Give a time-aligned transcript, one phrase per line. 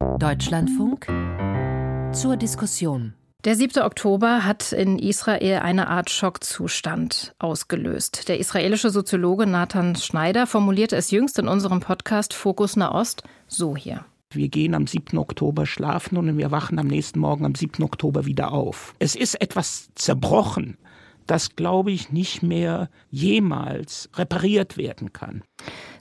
[0.00, 1.06] Deutschlandfunk
[2.14, 3.12] zur Diskussion.
[3.44, 3.82] Der 7.
[3.82, 8.28] Oktober hat in Israel eine Art Schockzustand ausgelöst.
[8.28, 14.06] Der israelische Soziologe Nathan Schneider formulierte es jüngst in unserem Podcast Fokus Nahost so hier.
[14.30, 15.18] Wir gehen am 7.
[15.18, 17.84] Oktober schlafen und wir wachen am nächsten Morgen am 7.
[17.84, 18.94] Oktober wieder auf.
[18.98, 20.78] Es ist etwas zerbrochen,
[21.30, 25.42] das, glaube ich, nicht mehr jemals repariert werden kann.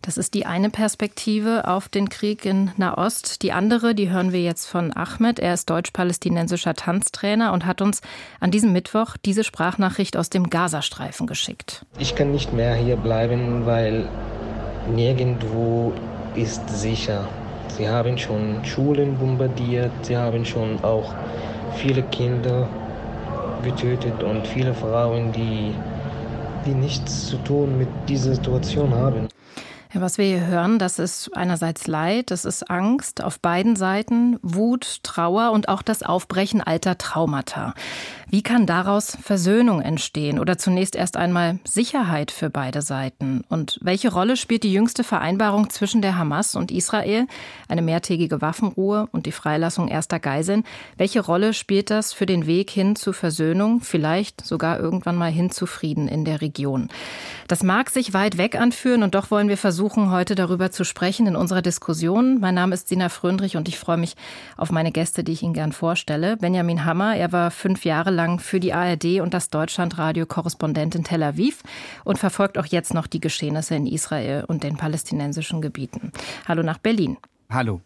[0.01, 3.43] Das ist die eine Perspektive auf den Krieg in Nahost.
[3.43, 5.37] Die andere, die hören wir jetzt von Ahmed.
[5.39, 8.01] Er ist deutsch-palästinensischer Tanztrainer und hat uns
[8.39, 11.85] an diesem Mittwoch diese Sprachnachricht aus dem Gazastreifen geschickt.
[11.99, 14.07] Ich kann nicht mehr hier bleiben, weil
[14.95, 15.93] nirgendwo
[16.35, 17.27] ist sicher.
[17.77, 21.13] Sie haben schon Schulen bombardiert, sie haben schon auch
[21.75, 22.67] viele Kinder
[23.63, 25.73] getötet und viele Frauen, die,
[26.65, 29.27] die nichts zu tun mit dieser Situation haben.
[29.91, 34.37] Ja, was wir hier hören, das ist einerseits Leid, das ist Angst auf beiden Seiten,
[34.43, 37.73] Wut, Trauer und auch das Aufbrechen alter Traumata.
[38.27, 43.43] Wie kann daraus Versöhnung entstehen oder zunächst erst einmal Sicherheit für beide Seiten?
[43.49, 47.25] Und welche Rolle spielt die jüngste Vereinbarung zwischen der Hamas und Israel,
[47.67, 50.65] eine mehrtägige Waffenruhe und die Freilassung erster Geiseln?
[50.97, 55.49] Welche Rolle spielt das für den Weg hin zu Versöhnung, vielleicht sogar irgendwann mal hin
[55.49, 56.89] zu Frieden in der Region?
[57.47, 61.25] Das mag sich weit weg anführen und doch wollen wir versuchen, heute darüber zu sprechen
[61.25, 62.39] in unserer Diskussion.
[62.41, 64.15] Mein Name ist Sina Fröndrich und ich freue mich
[64.57, 66.35] auf meine Gäste, die ich Ihnen gern vorstelle.
[66.35, 71.05] Benjamin Hammer, er war fünf Jahre lang für die ARD und das Deutschlandradio Korrespondent in
[71.05, 71.63] Tel Aviv
[72.03, 76.11] und verfolgt auch jetzt noch die Geschehnisse in Israel und den palästinensischen Gebieten.
[76.45, 77.15] Hallo nach Berlin.
[77.51, 77.81] Hallo.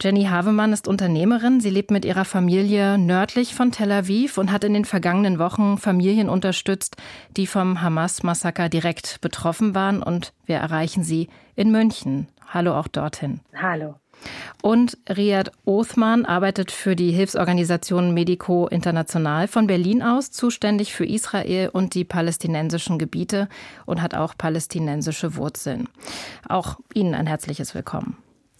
[0.00, 1.60] Jenny Havemann ist Unternehmerin.
[1.60, 5.78] Sie lebt mit ihrer Familie nördlich von Tel Aviv und hat in den vergangenen Wochen
[5.78, 6.96] Familien unterstützt,
[7.36, 10.02] die vom Hamas-Massaker direkt betroffen waren.
[10.02, 12.26] Und wir erreichen sie in München.
[12.48, 13.40] Hallo auch dorthin.
[13.54, 13.94] Hallo.
[14.60, 21.68] Und Riyad Othman arbeitet für die Hilfsorganisation Medico International von Berlin aus, zuständig für Israel
[21.68, 23.48] und die palästinensischen Gebiete
[23.84, 25.88] und hat auch palästinensische Wurzeln.
[26.48, 28.16] Auch Ihnen ein herzliches Willkommen.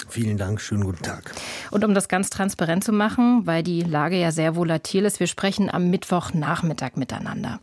[0.08, 1.32] Vielen Dank, schönen guten Tag.
[1.70, 5.26] Und um das ganz transparent zu machen, weil die Lage ja sehr volatil ist, wir
[5.26, 7.60] sprechen am Mittwochnachmittag miteinander.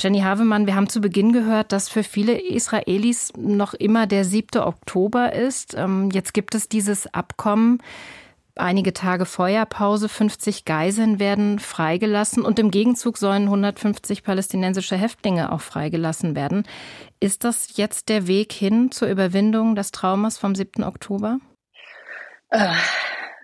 [0.00, 4.62] Jenny Havemann, wir haben zu Beginn gehört, dass für viele Israelis noch immer der 7.
[4.62, 5.74] Oktober ist.
[5.74, 7.78] Ähm, jetzt gibt es dieses Abkommen.
[8.54, 15.62] Einige Tage Feuerpause, 50 Geiseln werden freigelassen und im Gegenzug sollen 150 palästinensische Häftlinge auch
[15.62, 16.64] freigelassen werden.
[17.18, 20.84] Ist das jetzt der Weg hin zur Überwindung des Traumas vom 7.
[20.84, 21.38] Oktober?
[22.52, 22.74] Äh,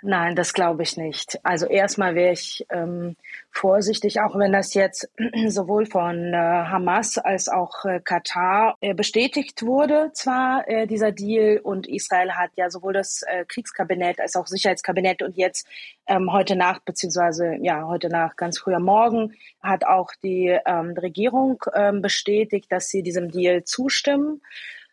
[0.02, 1.40] nein, das glaube ich nicht.
[1.42, 3.16] Also erstmal wäre ich ähm,
[3.50, 5.08] vorsichtig, auch wenn das jetzt
[5.48, 11.58] sowohl von äh, Hamas als auch äh, Katar äh, bestätigt wurde, zwar äh, dieser Deal
[11.62, 15.66] und Israel hat ja sowohl das äh, Kriegskabinett als auch Sicherheitskabinett und jetzt
[16.06, 19.32] ähm, heute Nacht beziehungsweise ja heute Nacht ganz früher Morgen
[19.62, 24.42] hat auch die ähm, Regierung ähm, bestätigt, dass sie diesem Deal zustimmen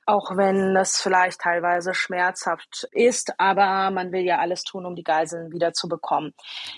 [0.05, 5.03] auch wenn das vielleicht teilweise schmerzhaft ist, aber man will ja alles tun, um die
[5.03, 6.33] Geiseln wieder zu bekommen.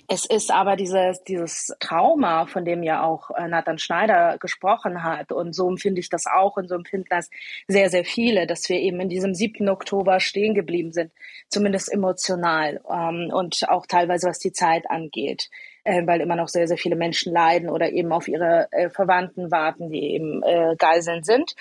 [0.07, 5.31] Es ist aber dieses, dieses Trauma, von dem ja auch äh, Nathan Schneider gesprochen hat
[5.31, 7.29] und so empfinde ich das auch und so empfinden das
[7.67, 9.67] sehr, sehr viele, dass wir eben in diesem 7.
[9.69, 11.11] Oktober stehen geblieben sind,
[11.49, 15.49] zumindest emotional ähm, und auch teilweise was die Zeit angeht
[15.87, 19.51] äh, weil immer noch sehr, sehr viele Menschen leiden oder eben auf ihre äh, Verwandten
[19.51, 21.55] warten, die eben äh, Geiseln sind,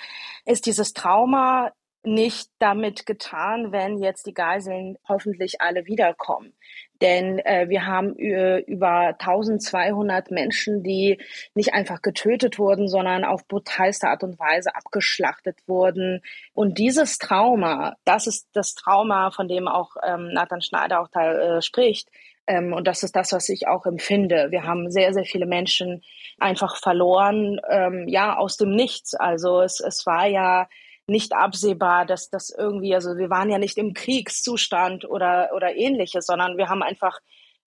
[0.45, 1.71] ist dieses Trauma
[2.03, 6.53] nicht damit getan, wenn jetzt die Geiseln hoffentlich alle wiederkommen.
[7.01, 11.19] Denn äh, wir haben äh, über 1200 Menschen, die
[11.53, 16.21] nicht einfach getötet wurden, sondern auf brutalste Art und Weise abgeschlachtet wurden.
[16.53, 21.57] Und dieses Trauma, das ist das Trauma, von dem auch ähm, Nathan Schneider auch da
[21.57, 22.09] äh, spricht,
[22.47, 24.47] ähm, und das ist das, was ich auch empfinde.
[24.51, 26.01] Wir haben sehr, sehr viele Menschen
[26.39, 29.13] einfach verloren, ähm, ja, aus dem Nichts.
[29.13, 30.67] Also es, es war ja
[31.07, 36.25] nicht absehbar, dass das irgendwie, also wir waren ja nicht im Kriegszustand oder, oder ähnliches,
[36.25, 37.19] sondern wir haben einfach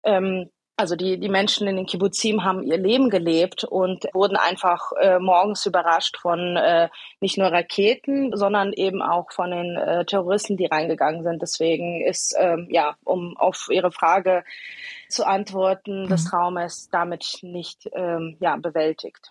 [0.03, 0.49] ähm,
[0.81, 5.19] also die, die Menschen in den Kibbutzim haben ihr Leben gelebt und wurden einfach äh,
[5.19, 6.89] morgens überrascht von äh,
[7.19, 11.41] nicht nur Raketen, sondern eben auch von den äh, Terroristen, die reingegangen sind.
[11.41, 14.43] Deswegen ist, ähm, ja, um auf Ihre Frage
[15.07, 16.09] zu antworten, mhm.
[16.09, 19.29] das Trauma ist damit nicht ähm, ja, bewältigt.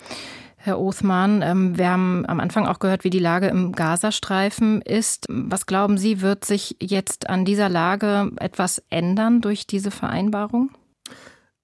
[0.56, 5.26] Herr Othman, ähm, wir haben am Anfang auch gehört, wie die Lage im Gazastreifen ist.
[5.28, 10.70] Was glauben Sie, wird sich jetzt an dieser Lage etwas ändern durch diese Vereinbarung?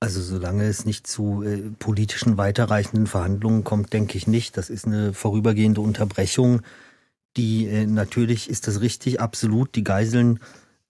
[0.00, 4.56] Also solange es nicht zu äh, politischen weiterreichenden Verhandlungen kommt, denke ich nicht.
[4.56, 6.62] Das ist eine vorübergehende Unterbrechung.
[7.36, 9.74] Die äh, natürlich ist das richtig, absolut.
[9.74, 10.40] Die Geiseln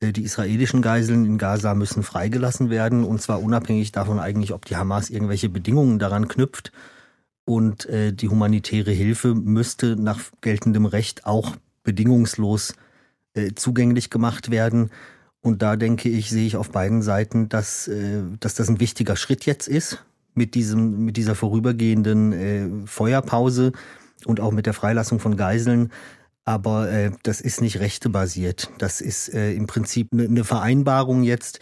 [0.00, 4.64] Äh, die israelischen Geiseln in Gaza müssen freigelassen werden und zwar unabhängig davon eigentlich, ob
[4.64, 6.72] die Hamas irgendwelche Bedingungen daran knüpft.
[7.44, 12.74] Und äh, die humanitäre Hilfe müsste nach geltendem Recht auch bedingungslos
[13.34, 14.90] äh, zugänglich gemacht werden.
[15.42, 19.16] Und da denke ich, sehe ich auf beiden Seiten, dass, äh, dass das ein wichtiger
[19.16, 20.04] Schritt jetzt ist
[20.34, 23.72] mit, diesem, mit dieser vorübergehenden äh, Feuerpause
[24.24, 25.92] und auch mit der Freilassung von Geiseln.
[26.44, 28.70] Aber äh, das ist nicht rechtebasiert.
[28.78, 31.60] Das ist äh, im Prinzip eine ne Vereinbarung jetzt,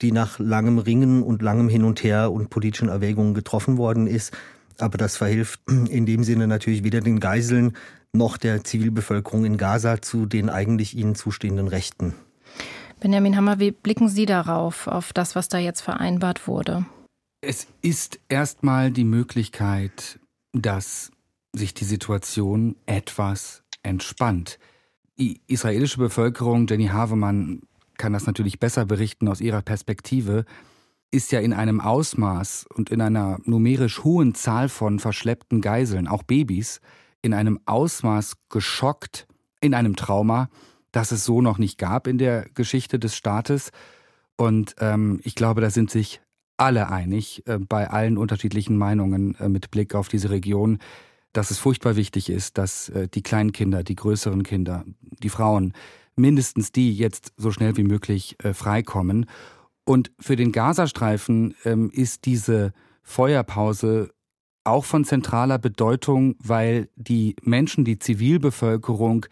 [0.00, 4.32] die nach langem Ringen und langem Hin und Her und politischen Erwägungen getroffen worden ist.
[4.78, 7.76] Aber das verhilft in dem Sinne natürlich weder den Geiseln
[8.12, 12.14] noch der Zivilbevölkerung in Gaza zu den eigentlich ihnen zustehenden Rechten.
[13.04, 16.86] Benjamin Hammer, wie blicken Sie darauf, auf das, was da jetzt vereinbart wurde?
[17.42, 20.18] Es ist erstmal die Möglichkeit,
[20.54, 21.10] dass
[21.52, 24.58] sich die Situation etwas entspannt.
[25.18, 27.60] Die israelische Bevölkerung, Jenny Havemann
[27.98, 30.46] kann das natürlich besser berichten aus ihrer Perspektive,
[31.10, 36.22] ist ja in einem Ausmaß und in einer numerisch hohen Zahl von verschleppten Geiseln, auch
[36.22, 36.80] Babys,
[37.20, 39.26] in einem Ausmaß geschockt,
[39.60, 40.48] in einem Trauma,
[40.94, 43.72] das es so noch nicht gab in der Geschichte des Staates.
[44.36, 46.20] Und ähm, ich glaube, da sind sich
[46.56, 50.78] alle einig, äh, bei allen unterschiedlichen Meinungen äh, mit Blick auf diese Region,
[51.32, 55.72] dass es furchtbar wichtig ist, dass äh, die kleinen Kinder, die größeren Kinder, die Frauen,
[56.14, 59.26] mindestens die jetzt so schnell wie möglich äh, freikommen.
[59.84, 64.10] Und für den Gazastreifen ähm, ist diese Feuerpause
[64.62, 69.26] auch von zentraler Bedeutung, weil die Menschen, die Zivilbevölkerung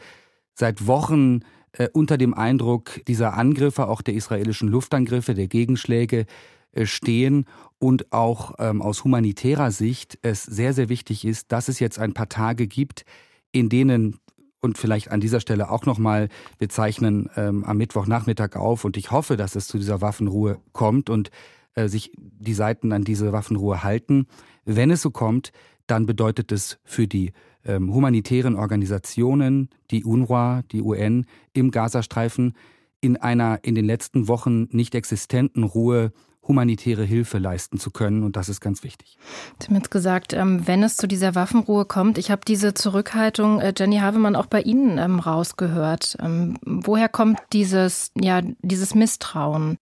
[0.55, 1.41] seit Wochen
[1.73, 6.27] äh, unter dem Eindruck dieser Angriffe, auch der israelischen Luftangriffe, der Gegenschläge
[6.73, 7.47] äh, stehen
[7.79, 12.15] und auch ähm, aus humanitärer Sicht es sehr, sehr wichtig ist, dass es jetzt ein
[12.15, 13.05] paar Tage gibt,
[13.51, 14.19] in denen
[14.61, 16.29] und vielleicht an dieser Stelle auch nochmal,
[16.59, 21.11] wir zeichnen ähm, am Mittwochnachmittag auf und ich hoffe, dass es zu dieser Waffenruhe kommt
[21.11, 21.31] und
[21.75, 24.27] äh, sich die Seiten an diese Waffenruhe halten.
[24.65, 25.53] Wenn es so kommt,
[25.87, 27.33] dann bedeutet es für die
[27.65, 32.55] ähm, humanitären Organisationen, die UNRWA, die UN im Gazastreifen,
[33.01, 36.13] in einer in den letzten Wochen nicht existenten Ruhe
[36.47, 38.25] humanitäre Hilfe leisten zu können.
[38.25, 39.17] Und das ist ganz wichtig.
[39.61, 43.61] Sie haben jetzt gesagt, ähm, wenn es zu dieser Waffenruhe kommt, ich habe diese Zurückhaltung,
[43.61, 46.17] äh, Jenny Havemann, auch bei Ihnen ähm, rausgehört.
[46.21, 49.79] Ähm, woher kommt dieses, ja, dieses Misstrauen?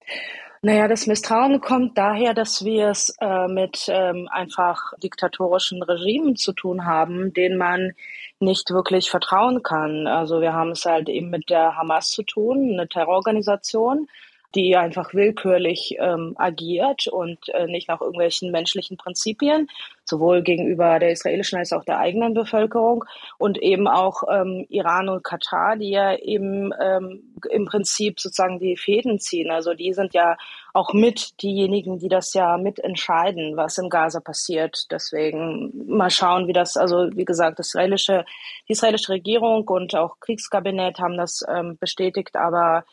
[0.63, 6.53] Naja, das Misstrauen kommt daher, dass wir es äh, mit ähm, einfach diktatorischen Regimen zu
[6.53, 7.93] tun haben, denen man
[8.41, 10.07] nicht wirklich vertrauen kann.
[10.07, 14.09] Also wir haben es halt eben mit der Hamas zu tun, eine Terrororganisation,
[14.55, 19.69] die einfach willkürlich ähm, agiert und äh, nicht nach irgendwelchen menschlichen Prinzipien,
[20.05, 23.05] sowohl gegenüber der israelischen als auch der eigenen Bevölkerung
[23.39, 28.77] und eben auch ähm, Iran und Katar, die ja eben ähm, im Prinzip sozusagen die
[28.77, 29.51] Fäden ziehen.
[29.51, 30.37] Also die sind ja
[30.73, 34.87] auch mit diejenigen, die das ja mitentscheiden, was im Gaza passiert.
[34.91, 38.25] Deswegen mal schauen, wie das, also wie gesagt, das israelische,
[38.69, 42.85] die israelische Regierung und auch Kriegskabinett haben das ähm, bestätigt, aber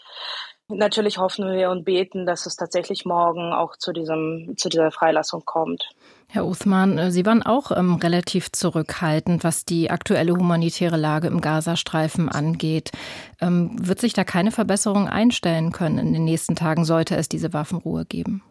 [0.70, 5.44] Natürlich hoffen wir und beten, dass es tatsächlich morgen auch zu, diesem, zu dieser Freilassung
[5.46, 5.90] kommt.
[6.28, 11.40] Herr Uthman, äh, Sie waren auch ähm, relativ zurückhaltend, was die aktuelle humanitäre Lage im
[11.40, 12.92] Gazastreifen angeht.
[13.40, 17.54] Ähm, wird sich da keine Verbesserung einstellen können in den nächsten Tagen, sollte es diese
[17.54, 18.44] Waffenruhe geben?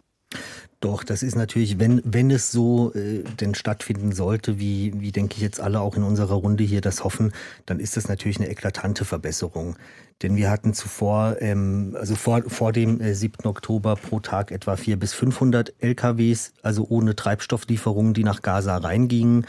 [0.87, 5.35] Doch, das ist natürlich, wenn, wenn es so äh, denn stattfinden sollte, wie, wie denke
[5.35, 7.33] ich jetzt alle auch in unserer Runde hier das hoffen,
[7.67, 9.75] dann ist das natürlich eine eklatante Verbesserung.
[10.23, 13.49] Denn wir hatten zuvor, ähm, also vor, vor dem äh, 7.
[13.49, 19.45] Oktober pro Tag etwa 400 bis 500 LKWs, also ohne Treibstofflieferungen, die nach Gaza reingingen.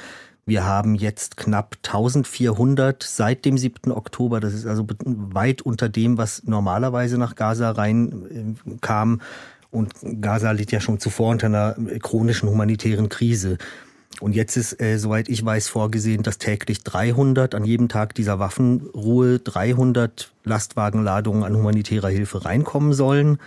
[0.48, 3.92] Wir haben jetzt knapp 1400 seit dem 7.
[3.92, 4.40] Oktober.
[4.40, 9.20] Das ist also weit unter dem, was normalerweise nach Gaza reinkam.
[9.20, 9.24] Äh,
[9.72, 13.58] und Gaza liegt ja schon zuvor unter einer chronischen humanitären Krise.
[14.20, 18.40] Und jetzt ist, äh, soweit ich weiß, vorgesehen, dass täglich 300, an jedem Tag dieser
[18.40, 23.38] Waffenruhe 300 Lastwagenladungen an humanitärer Hilfe reinkommen sollen.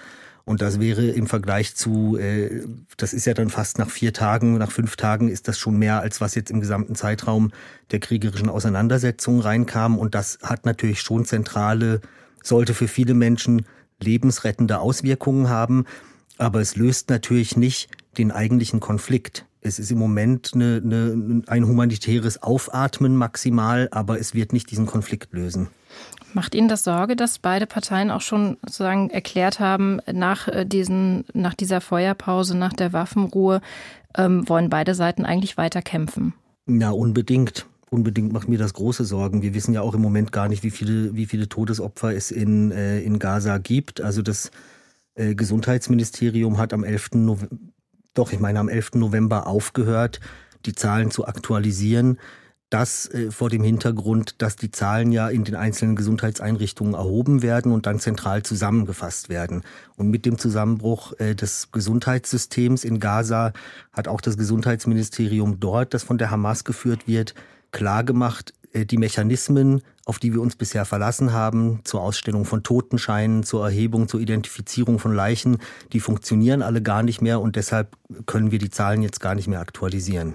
[0.44, 2.62] Und das wäre im Vergleich zu, äh,
[2.96, 6.00] das ist ja dann fast nach vier Tagen, nach fünf Tagen ist das schon mehr,
[6.00, 7.50] als was jetzt im gesamten Zeitraum
[7.90, 9.98] der kriegerischen Auseinandersetzung reinkam.
[9.98, 12.00] Und das hat natürlich schon zentrale,
[12.42, 13.66] sollte für viele Menschen
[14.00, 15.84] lebensrettende Auswirkungen haben.
[16.40, 19.44] Aber es löst natürlich nicht den eigentlichen Konflikt.
[19.60, 24.86] Es ist im Moment eine, eine, ein humanitäres Aufatmen maximal, aber es wird nicht diesen
[24.86, 25.68] Konflikt lösen.
[26.32, 31.26] Macht Ihnen das Sorge, dass beide Parteien auch schon sozusagen erklärt haben, nach, äh, diesen,
[31.34, 33.60] nach dieser Feuerpause, nach der Waffenruhe,
[34.16, 36.32] ähm, wollen beide Seiten eigentlich weiter kämpfen?
[36.66, 37.66] Ja, unbedingt.
[37.90, 39.42] unbedingt macht mir das große Sorgen.
[39.42, 42.70] Wir wissen ja auch im Moment gar nicht, wie viele, wie viele Todesopfer es in,
[42.70, 44.00] äh, in Gaza gibt.
[44.00, 44.50] Also das
[45.20, 47.10] äh, Gesundheitsministerium hat am 11.
[47.14, 47.56] November,
[48.14, 48.94] doch, ich meine am 11.
[48.94, 50.20] November aufgehört,
[50.66, 52.18] die Zahlen zu aktualisieren.
[52.70, 57.72] Das äh, vor dem Hintergrund, dass die Zahlen ja in den einzelnen Gesundheitseinrichtungen erhoben werden
[57.72, 59.62] und dann zentral zusammengefasst werden.
[59.96, 63.52] Und mit dem Zusammenbruch äh, des Gesundheitssystems in Gaza
[63.92, 67.34] hat auch das Gesundheitsministerium dort, das von der Hamas geführt wird,
[67.72, 73.64] klargemacht, die Mechanismen, auf die wir uns bisher verlassen haben, zur Ausstellung von Totenscheinen, zur
[73.64, 75.58] Erhebung, zur Identifizierung von Leichen,
[75.92, 77.96] die funktionieren alle gar nicht mehr und deshalb
[78.26, 80.34] können wir die Zahlen jetzt gar nicht mehr aktualisieren.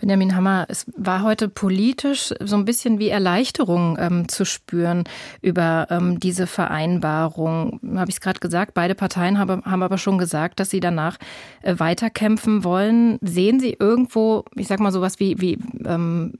[0.00, 5.04] Benjamin Hammer, es war heute politisch so ein bisschen wie Erleichterung ähm, zu spüren
[5.42, 7.80] über ähm, diese Vereinbarung.
[7.96, 11.18] Habe ich es gerade gesagt, beide Parteien haben, haben, aber schon gesagt, dass sie danach
[11.60, 13.18] äh, weiterkämpfen wollen.
[13.20, 16.32] Sehen Sie irgendwo, ich sag mal sowas wie, wie ähm,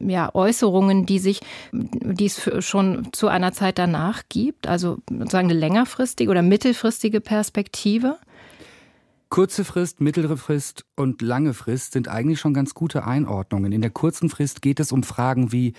[0.00, 1.40] ja, Äußerungen, die sich,
[1.72, 4.68] die es schon zu einer Zeit danach gibt?
[4.68, 8.18] Also sozusagen eine längerfristige oder mittelfristige Perspektive?
[9.32, 13.72] Kurze Frist, mittlere Frist und lange Frist sind eigentlich schon ganz gute Einordnungen.
[13.72, 15.72] In der kurzen Frist geht es um Fragen wie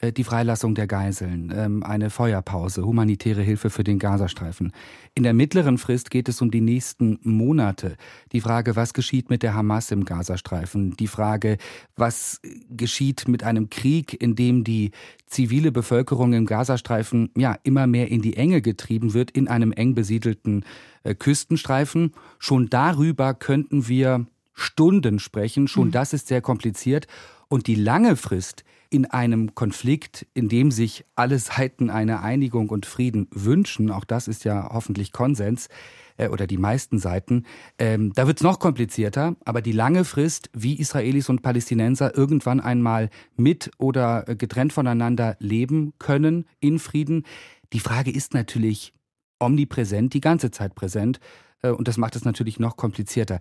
[0.00, 4.72] die Freilassung der Geiseln, ähm, eine Feuerpause, humanitäre Hilfe für den Gazastreifen.
[5.14, 7.96] In der mittleren Frist geht es um die nächsten Monate.
[8.30, 10.96] Die Frage, was geschieht mit der Hamas im Gazastreifen?
[10.96, 11.58] Die Frage,
[11.96, 12.40] was
[12.70, 14.92] geschieht mit einem Krieg, in dem die
[15.26, 19.96] zivile Bevölkerung im Gazastreifen ja immer mehr in die Enge getrieben wird, in einem eng
[19.96, 20.64] besiedelten
[21.02, 22.12] äh, Küstenstreifen.
[22.38, 25.66] Schon darüber könnten wir Stunden sprechen.
[25.66, 25.92] Schon mhm.
[25.92, 27.08] das ist sehr kompliziert.
[27.48, 32.86] Und die lange Frist, in einem Konflikt, in dem sich alle Seiten eine Einigung und
[32.86, 35.68] Frieden wünschen, auch das ist ja hoffentlich Konsens,
[36.16, 37.44] äh, oder die meisten Seiten,
[37.78, 42.60] ähm, da wird es noch komplizierter, aber die lange Frist, wie Israelis und Palästinenser irgendwann
[42.60, 47.24] einmal mit oder äh, getrennt voneinander leben können in Frieden,
[47.72, 48.94] die Frage ist natürlich
[49.38, 51.20] omnipräsent, die ganze Zeit präsent.
[51.62, 53.38] Äh, und das macht es natürlich noch komplizierter.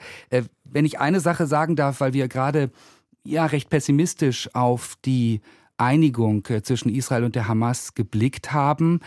[0.63, 2.71] Wenn ich eine Sache sagen darf, weil wir gerade
[3.27, 5.41] ja recht pessimistisch auf die
[5.77, 8.99] Einigung äh, zwischen Israel und der Hamas geblickt haben.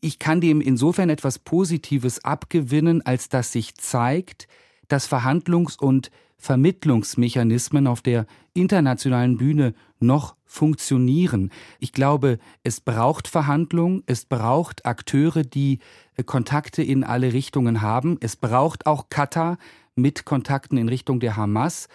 [0.00, 4.48] Ich kann dem insofern etwas Positives abgewinnen, als dass sich zeigt,
[4.88, 11.50] dass Verhandlungs- und Vermittlungsmechanismen auf der internationalen Bühne noch funktionieren.
[11.80, 15.78] Ich glaube, es braucht Verhandlungen, es braucht Akteure, die
[16.16, 19.58] äh, Kontakte in alle Richtungen haben, es braucht auch Katar
[19.96, 21.88] mit Kontakten in Richtung der Hamas.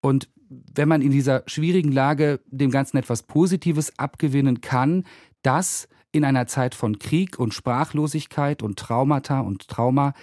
[0.00, 5.04] Und wenn man in dieser schwierigen Lage dem Ganzen etwas Positives abgewinnen kann,
[5.42, 10.14] dass in einer Zeit von Krieg und Sprachlosigkeit und Traumata und Trauma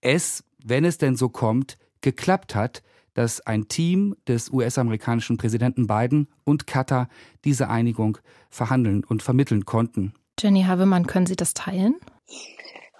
[0.00, 2.82] es, wenn es denn so kommt, geklappt hat,
[3.14, 7.08] dass ein Team des US-amerikanischen Präsidenten Biden und Katar
[7.44, 8.18] diese Einigung
[8.48, 10.14] verhandeln und vermitteln konnten.
[10.40, 11.96] Jenny Havemann, können Sie das teilen?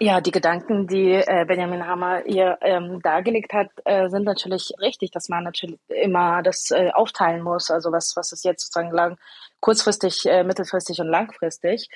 [0.01, 5.13] Ja, die Gedanken, die äh, Benjamin Hammer hier ähm, dargelegt hat, äh, sind natürlich richtig,
[5.13, 7.71] dass man natürlich immer das äh, aufteilen muss.
[7.71, 9.17] Also was, was ist jetzt sozusagen lang,
[9.61, 11.89] kurzfristig, äh, mittelfristig und langfristig.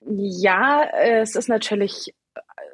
[0.00, 2.14] Ja, äh, es ist natürlich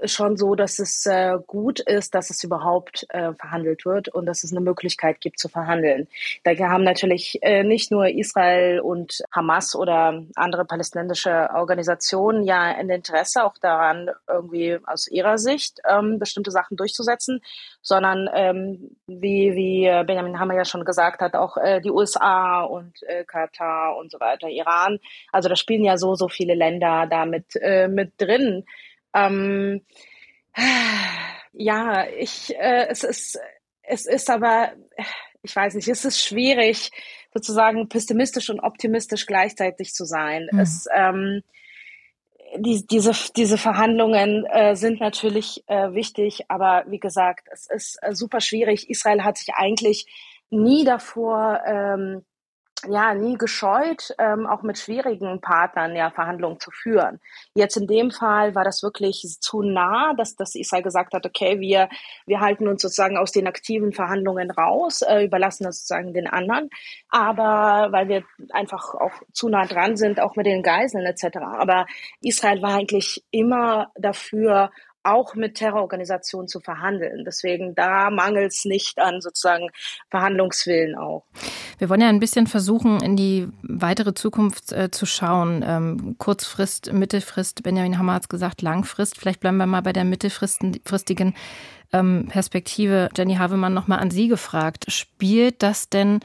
[0.05, 4.45] schon so, dass es äh, gut ist, dass es überhaupt äh, verhandelt wird und dass
[4.45, 6.09] es eine Möglichkeit gibt zu verhandeln.
[6.45, 12.91] Da haben natürlich äh, nicht nur Israel und Hamas oder andere palästinensische Organisationen ja ein
[12.91, 17.41] Interesse auch daran, irgendwie aus ihrer Sicht ähm, bestimmte Sachen durchzusetzen,
[17.83, 23.03] sondern ähm, wie, wie Benjamin Hammer ja schon gesagt hat, auch äh, die USA und
[23.05, 24.99] äh, Katar und so weiter, Iran.
[25.33, 28.65] Also da spielen ja so, so viele Länder da mit, äh, mit drin.
[29.17, 29.83] Ähm,
[31.53, 33.39] ja, ich, äh, es ist,
[33.83, 34.73] es ist aber,
[35.43, 36.91] ich weiß nicht, es ist schwierig,
[37.33, 40.49] sozusagen pessimistisch und optimistisch gleichzeitig zu sein.
[40.53, 40.59] Mhm.
[40.59, 41.43] Es, ähm,
[42.59, 48.15] die, diese, diese Verhandlungen äh, sind natürlich äh, wichtig, aber wie gesagt, es ist äh,
[48.15, 48.89] super schwierig.
[48.89, 50.07] Israel hat sich eigentlich
[50.51, 52.25] nie davor ähm,
[52.89, 57.21] ja nie gescheut, ähm, auch mit schwierigen Partnern ja Verhandlungen zu führen.
[57.55, 61.59] Jetzt in dem Fall war das wirklich zu nah, dass, dass Israel gesagt hat, okay,
[61.61, 61.89] wir,
[62.27, 66.69] wir halten uns sozusagen aus den aktiven Verhandlungen raus, äh, überlassen das sozusagen den anderen,
[67.09, 71.39] aber weil wir einfach auch zu nah dran sind, auch mit den Geiseln etc.
[71.59, 71.87] Aber
[72.21, 74.71] Israel war eigentlich immer dafür,
[75.07, 77.25] auch mit Terrororganisationen zu verhandeln.
[77.25, 79.69] Deswegen da mangelt es nicht an sozusagen
[80.11, 81.25] Verhandlungswillen auch.
[81.79, 85.65] Wir wollen ja ein bisschen versuchen, in die weitere Zukunft äh, zu schauen.
[85.67, 89.19] Ähm, Kurzfrist, Mittelfrist, Benjamin Hammer hat es gesagt, Langfrist.
[89.19, 91.35] Vielleicht bleiben wir mal bei der mittelfristigen
[91.93, 93.09] ähm, Perspektive.
[93.17, 94.87] Jenny Havemann nochmal an Sie gefragt.
[94.89, 96.21] Spielt das denn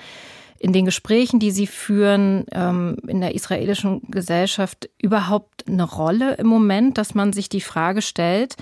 [0.62, 6.46] in den Gesprächen, die Sie führen, ähm, in der israelischen Gesellschaft überhaupt eine Rolle im
[6.46, 8.56] Moment, dass man sich die Frage stellt,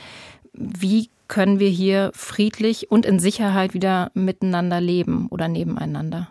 [0.53, 6.29] wie können wir hier friedlich und in Sicherheit wieder miteinander leben oder nebeneinander?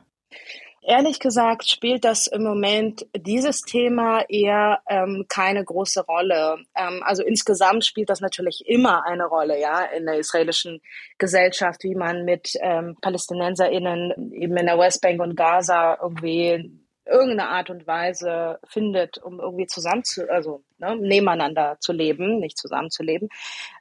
[0.90, 6.64] Ehrlich gesagt spielt das im Moment dieses Thema eher ähm, keine große Rolle.
[6.74, 10.80] Ähm, also insgesamt spielt das natürlich immer eine Rolle, ja, in der israelischen
[11.18, 17.68] Gesellschaft, wie man mit ähm, PalästinenserInnen eben in der Westbank und Gaza irgendwie irgendeine Art
[17.68, 23.02] und Weise findet, um irgendwie zusammen zu, also ne, nebeneinander zu leben, nicht zusammen zu
[23.02, 23.28] leben.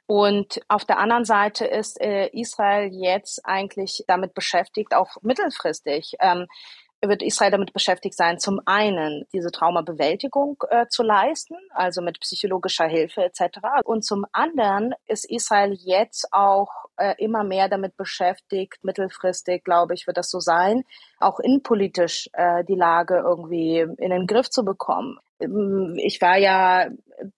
[0.06, 6.46] Und auf der anderen Seite ist äh, Israel jetzt eigentlich damit beschäftigt, auch mittelfristig ähm,
[7.00, 12.86] wird Israel damit beschäftigt sein, zum einen diese Traumabewältigung äh, zu leisten, also mit psychologischer
[12.86, 13.58] Hilfe etc.
[13.84, 20.06] Und zum anderen ist Israel jetzt auch äh, immer mehr damit beschäftigt, mittelfristig, glaube ich,
[20.06, 20.84] wird das so sein,
[21.20, 25.18] auch innenpolitisch äh, die Lage irgendwie in den Griff zu bekommen.
[25.40, 26.88] Ähm, ich war ja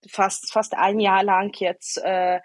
[0.09, 2.41] fast fast ein Jahr lang jetzt äh,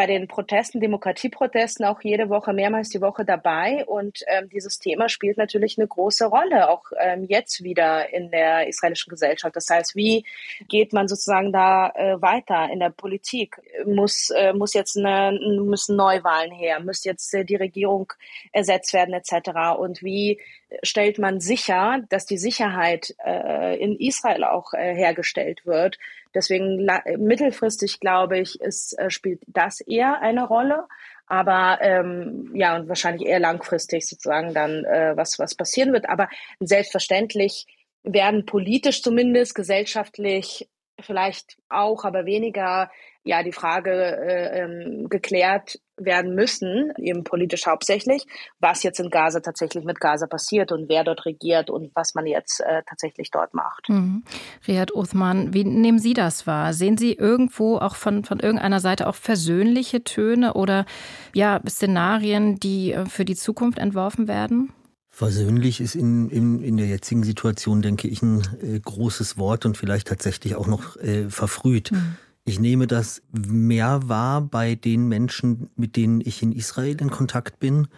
[0.00, 3.84] bei den Protesten, Demokratieprotesten auch jede Woche, mehrmals die Woche dabei.
[3.84, 8.66] Und ähm, dieses Thema spielt natürlich eine große Rolle, auch ähm, jetzt wieder in der
[8.66, 9.54] israelischen Gesellschaft.
[9.54, 10.24] Das heißt, wie
[10.68, 13.60] geht man sozusagen da äh, weiter in der Politik?
[13.84, 16.80] Muss, äh, muss jetzt eine, müssen Neuwahlen her?
[16.80, 18.10] Muss jetzt äh, die Regierung
[18.52, 19.78] ersetzt werden etc.?
[19.78, 20.40] Und wie
[20.82, 25.98] stellt man sicher, dass die Sicherheit äh, in Israel auch äh, hergestellt wird?
[26.34, 26.86] Deswegen
[27.18, 30.86] mittelfristig glaube ich, ist, äh, spielt das eher eine Rolle.
[31.26, 36.08] Aber ähm, ja, und wahrscheinlich eher langfristig sozusagen dann, äh, was, was passieren wird.
[36.08, 37.66] Aber selbstverständlich
[38.02, 40.68] werden politisch zumindest, gesellschaftlich
[41.00, 42.90] vielleicht auch, aber weniger
[43.22, 48.26] ja die Frage äh, ähm, geklärt werden müssen, eben politisch hauptsächlich,
[48.58, 52.26] was jetzt in Gaza tatsächlich mit Gaza passiert und wer dort regiert und was man
[52.26, 53.88] jetzt äh, tatsächlich dort macht.
[53.88, 54.24] Mhm.
[54.66, 56.72] Riyad Uthman, wie nehmen Sie das wahr?
[56.72, 60.86] Sehen Sie irgendwo auch von, von irgendeiner Seite auch versöhnliche Töne oder
[61.34, 64.72] ja, Szenarien, die äh, für die Zukunft entworfen werden?
[65.12, 69.76] Versöhnlich ist in, in, in der jetzigen Situation, denke ich, ein äh, großes Wort und
[69.76, 71.92] vielleicht tatsächlich auch noch äh, verfrüht.
[71.92, 72.16] Mhm.
[72.44, 77.60] Ich nehme das mehr wahr bei den Menschen, mit denen ich in Israel in Kontakt
[77.60, 77.88] bin,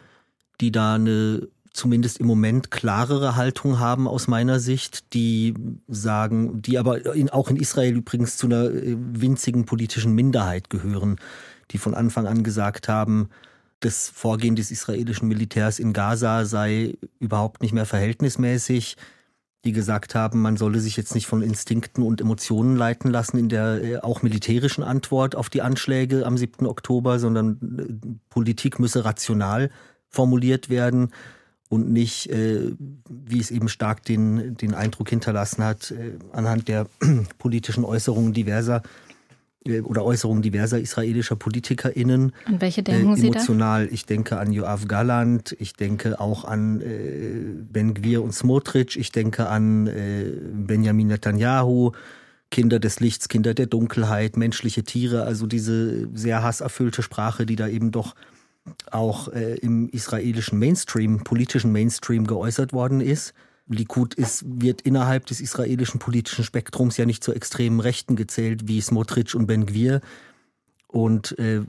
[0.60, 5.54] die da eine zumindest im Moment klarere Haltung haben aus meiner Sicht, die
[5.88, 11.16] sagen, die aber in, auch in Israel übrigens zu einer äh, winzigen politischen Minderheit gehören,
[11.70, 13.30] die von Anfang an gesagt haben,
[13.80, 18.96] das Vorgehen des israelischen Militärs in Gaza sei überhaupt nicht mehr verhältnismäßig
[19.64, 23.48] die gesagt haben, man solle sich jetzt nicht von Instinkten und Emotionen leiten lassen in
[23.48, 26.66] der äh, auch militärischen Antwort auf die Anschläge am 7.
[26.66, 29.70] Oktober, sondern äh, Politik müsse rational
[30.08, 31.10] formuliert werden
[31.68, 32.72] und nicht, äh,
[33.08, 35.94] wie es eben stark den, den Eindruck hinterlassen hat,
[36.32, 36.86] anhand der
[37.38, 38.82] politischen Äußerungen diverser
[39.84, 42.32] oder Äußerungen diverser israelischer PolitikerInnen.
[42.46, 43.84] An welche denken äh, emotional.
[43.84, 43.94] Sie da?
[43.94, 49.12] Ich denke an Joav Galant, ich denke auch an äh, Ben Gwir und Smotrich, ich
[49.12, 51.92] denke an äh, Benjamin Netanyahu,
[52.50, 57.68] Kinder des Lichts, Kinder der Dunkelheit, menschliche Tiere, also diese sehr hasserfüllte Sprache, die da
[57.68, 58.14] eben doch
[58.90, 63.34] auch äh, im israelischen Mainstream, politischen Mainstream geäußert worden ist.
[63.72, 68.80] Likud ist, wird innerhalb des israelischen politischen Spektrums ja nicht zur extremen Rechten gezählt wie
[68.80, 70.00] Smotrich und Ben Gvir.
[70.88, 71.62] Und äh,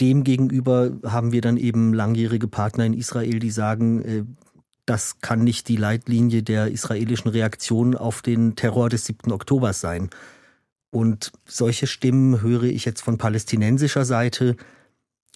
[0.00, 4.24] dem gegenüber haben wir dann eben langjährige Partner in Israel, die sagen, äh,
[4.86, 9.32] das kann nicht die Leitlinie der israelischen Reaktion auf den Terror des 7.
[9.32, 10.10] Oktobers sein.
[10.90, 14.56] Und solche Stimmen höre ich jetzt von palästinensischer Seite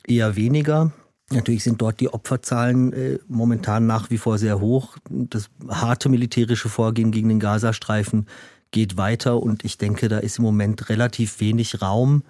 [0.06, 0.92] eher weniger.
[1.30, 4.96] Natürlich sind dort die Opferzahlen äh, momentan nach wie vor sehr hoch.
[5.10, 8.26] Das harte militärische Vorgehen gegen den Gazastreifen
[8.70, 12.22] geht weiter und ich denke, da ist im Moment relativ wenig Raum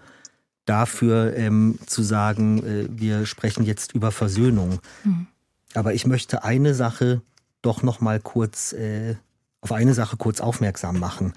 [0.65, 4.81] dafür ähm, zu sagen, äh, wir sprechen jetzt über Versöhnung.
[5.05, 5.27] Mhm.
[5.75, 7.23] Aber ich möchte eine Sache
[7.63, 9.15] doch noch mal kurz äh,
[9.61, 11.33] auf eine Sache kurz aufmerksam machen.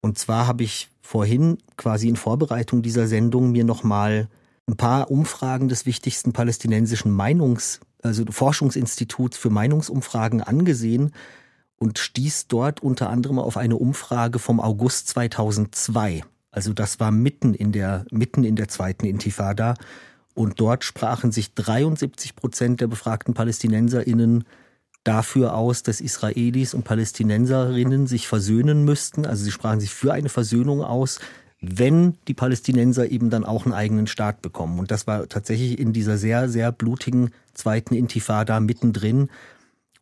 [0.00, 4.28] Und zwar habe ich vorhin quasi in Vorbereitung dieser Sendung mir noch mal
[4.66, 11.12] ein paar Umfragen des wichtigsten palästinensischen Meinungs-, also Forschungsinstituts für Meinungsumfragen angesehen
[11.78, 16.22] und stieß dort unter anderem auf eine Umfrage vom August 2002.
[16.50, 19.74] Also das war mitten in der, mitten in der zweiten Intifada.
[20.34, 24.44] Und dort sprachen sich 73 Prozent der befragten PalästinenserInnen
[25.04, 29.24] dafür aus, dass Israelis und Palästinenserinnen sich versöhnen müssten.
[29.24, 31.20] Also sie sprachen sich für eine Versöhnung aus
[31.68, 34.78] wenn die Palästinenser eben dann auch einen eigenen Staat bekommen.
[34.78, 39.28] Und das war tatsächlich in dieser sehr, sehr blutigen zweiten Intifada mittendrin.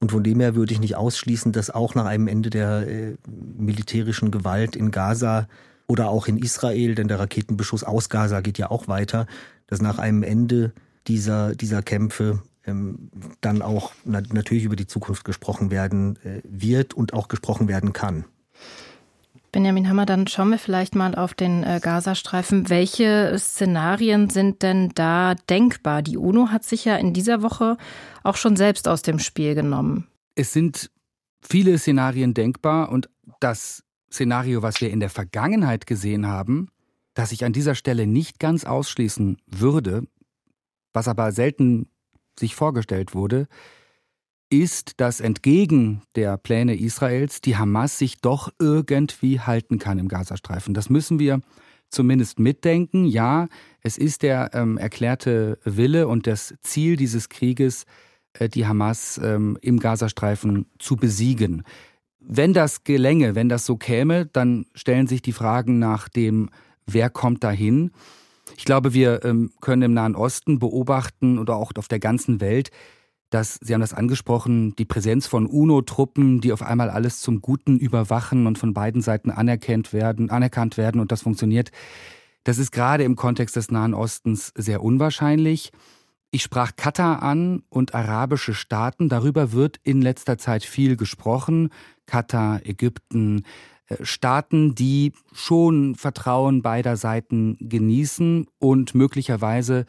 [0.01, 3.17] Und von dem her würde ich nicht ausschließen, dass auch nach einem Ende der äh,
[3.57, 5.49] militärischen Gewalt in Gaza
[5.87, 9.27] oder auch in Israel, denn der Raketenbeschuss aus Gaza geht ja auch weiter,
[9.67, 10.73] dass nach einem Ende
[11.07, 16.95] dieser, dieser Kämpfe ähm, dann auch na natürlich über die Zukunft gesprochen werden äh, wird
[16.95, 18.25] und auch gesprochen werden kann.
[19.55, 22.71] Benjamin Hammer, dann schauen wir vielleicht mal auf den äh, Gazastreifen.
[22.71, 26.03] Welche Szenarien sind denn da denkbar?
[26.03, 27.77] Die UNO hat sich ja in dieser Woche
[28.25, 30.09] auch schon selbst aus dem Spiel genommen.
[30.35, 30.91] Es sind
[31.41, 36.69] viele Szenarien denkbar und das Szenario, was wir in der Vergangenheit gesehen haben,
[37.15, 40.03] das ich an dieser Stelle nicht ganz ausschließen würde,
[40.93, 41.89] was aber selten
[42.37, 43.47] sich vorgestellt wurde,
[44.63, 50.75] ist, dass entgegen der Pläne Israels die Hamas sich doch irgendwie halten kann im Gazastreifen.
[50.75, 51.41] Das müssen wir
[51.91, 53.05] zumindest mitdenken.
[53.07, 53.49] Ja,
[53.81, 57.85] es ist der ähm, erklärte Wille und das Ziel dieses Krieges,
[58.35, 61.63] äh, die Hamas ähm, im Gazastreifen zu besiegen.
[62.21, 66.51] Wenn das gelänge, wenn das so käme, dann stellen sich die Fragen nach dem,
[66.87, 67.91] wer kommt dahin.
[68.57, 72.71] Ich glaube, wir ähm, können im Nahen Osten beobachten oder auch auf der ganzen Welt,
[73.35, 77.79] dass, Sie haben das angesprochen, die Präsenz von UNO-Truppen, die auf einmal alles zum Guten
[77.79, 81.73] überwachen und von beiden Seiten anerkannt werden, anerkannt werden und das funktioniert.
[82.45, 85.73] Das ist gerade im Kontext des Nahen Ostens sehr unwahrscheinlich.
[86.31, 89.09] Ich sprach Katar an und arabische Staaten.
[89.09, 91.71] Darüber wird in letzter Zeit viel gesprochen.
[92.07, 93.43] Katar, Ägypten,
[93.89, 99.87] äh, Staaten, die schon Vertrauen beider Seiten genießen und möglicherweise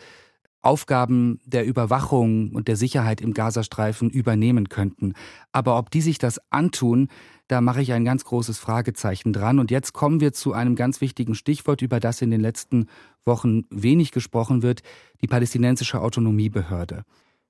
[0.65, 5.13] Aufgaben der Überwachung und der Sicherheit im Gazastreifen übernehmen könnten.
[5.51, 7.10] Aber ob die sich das antun,
[7.47, 9.60] da mache ich ein ganz großes Fragezeichen dran.
[9.60, 12.88] Und jetzt kommen wir zu einem ganz wichtigen Stichwort, über das in den letzten
[13.25, 14.82] Wochen wenig gesprochen wird,
[15.21, 17.04] die palästinensische Autonomiebehörde.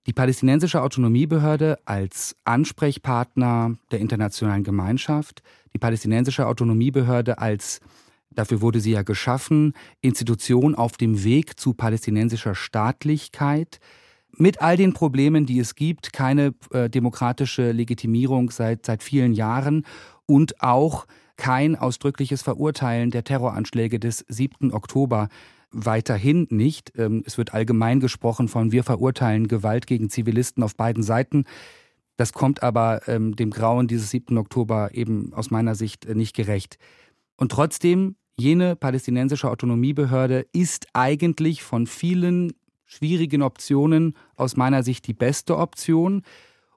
[0.07, 5.41] Die palästinensische Autonomiebehörde als Ansprechpartner der internationalen Gemeinschaft,
[5.73, 7.79] die palästinensische Autonomiebehörde als
[8.35, 13.79] dafür wurde sie ja geschaffen, Institution auf dem Weg zu palästinensischer Staatlichkeit,
[14.37, 19.85] mit all den Problemen, die es gibt, keine äh, demokratische Legitimierung seit, seit vielen Jahren
[20.25, 21.05] und auch
[21.37, 24.71] kein ausdrückliches Verurteilen der Terroranschläge des 7.
[24.73, 25.29] Oktober
[25.71, 26.93] weiterhin nicht.
[26.97, 31.45] Ähm, es wird allgemein gesprochen von wir verurteilen Gewalt gegen Zivilisten auf beiden Seiten.
[32.17, 34.37] Das kommt aber ähm, dem Grauen dieses 7.
[34.37, 36.77] Oktober eben aus meiner Sicht äh, nicht gerecht.
[37.35, 42.53] Und trotzdem, jene palästinensische Autonomiebehörde ist eigentlich von vielen
[42.85, 46.21] schwierigen Optionen aus meiner Sicht die beste Option.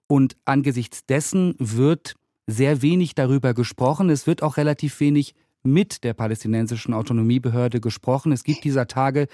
[0.06, 2.14] Und angesichts dessen wird
[2.46, 4.08] sehr wenig darüber gesprochen.
[4.08, 8.32] Es wird auch relativ wenig mit der palästinensischen Autonomiebehörde gesprochen.
[8.32, 9.26] Es gibt dieser Tage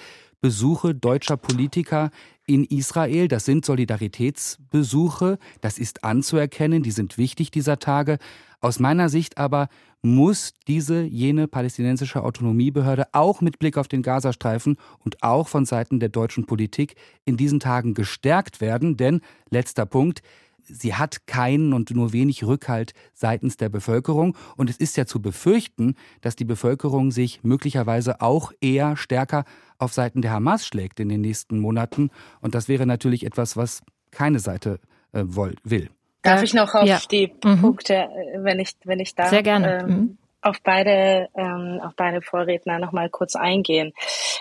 [0.44, 2.11] Besuche deutscher Politiker
[2.46, 3.28] in Israel.
[3.28, 5.38] Das sind Solidaritätsbesuche.
[5.62, 6.83] Das ist anzuerkennen.
[6.83, 8.18] Die sind wichtig dieser Tage.
[8.61, 9.68] Aus meiner Sicht aber
[10.02, 15.98] muss diese jene palästinensische Autonomiebehörde auch mit Blick auf den Gazastreifen und auch von Seiten
[15.98, 18.98] der deutschen Politik in diesen Tagen gestärkt werden.
[18.98, 20.20] Denn, letzter Punkt,
[20.64, 24.37] sie hat keinen und nur wenig Rückhalt seitens der Bevölkerung.
[24.57, 29.44] Und es ist ja zu befürchten, dass die Bevölkerung sich möglicherweise auch eher stärker
[29.79, 32.11] auf Seiten der Hamas schlägt in den nächsten Monaten.
[32.40, 34.81] Und das wäre natürlich etwas, was keine Seite
[35.12, 35.90] äh, will.
[36.22, 37.00] Darf ich noch auf ja.
[37.11, 37.61] die mhm.
[37.61, 39.31] Punkte, äh, wenn ich, wenn ich darf?
[39.31, 39.81] Sehr gerne.
[39.81, 43.92] Ähm, mhm auf beide, ähm, auf beide Vorredner noch mal kurz eingehen.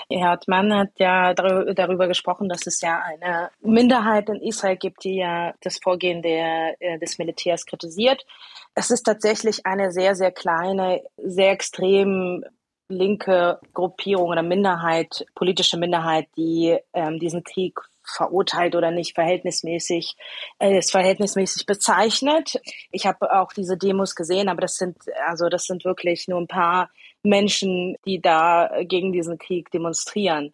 [0.10, 5.16] Herr Hartmann hat ja darüber gesprochen, dass es ja eine Minderheit in Israel gibt, die
[5.16, 8.26] ja das Vorgehen der, äh, des Militärs kritisiert.
[8.76, 12.44] Es ist tatsächlich eine sehr, sehr kleine, sehr extrem
[12.90, 20.16] linke Gruppierung oder Minderheit, politische Minderheit, die ähm, diesen Krieg verurteilt oder nicht verhältnismäßig
[20.60, 22.62] äh, ist verhältnismäßig bezeichnet.
[22.92, 26.48] Ich habe auch diese Demos gesehen, aber das sind also das sind wirklich nur ein
[26.48, 26.90] paar
[27.24, 30.54] Menschen, die da gegen diesen Krieg demonstrieren.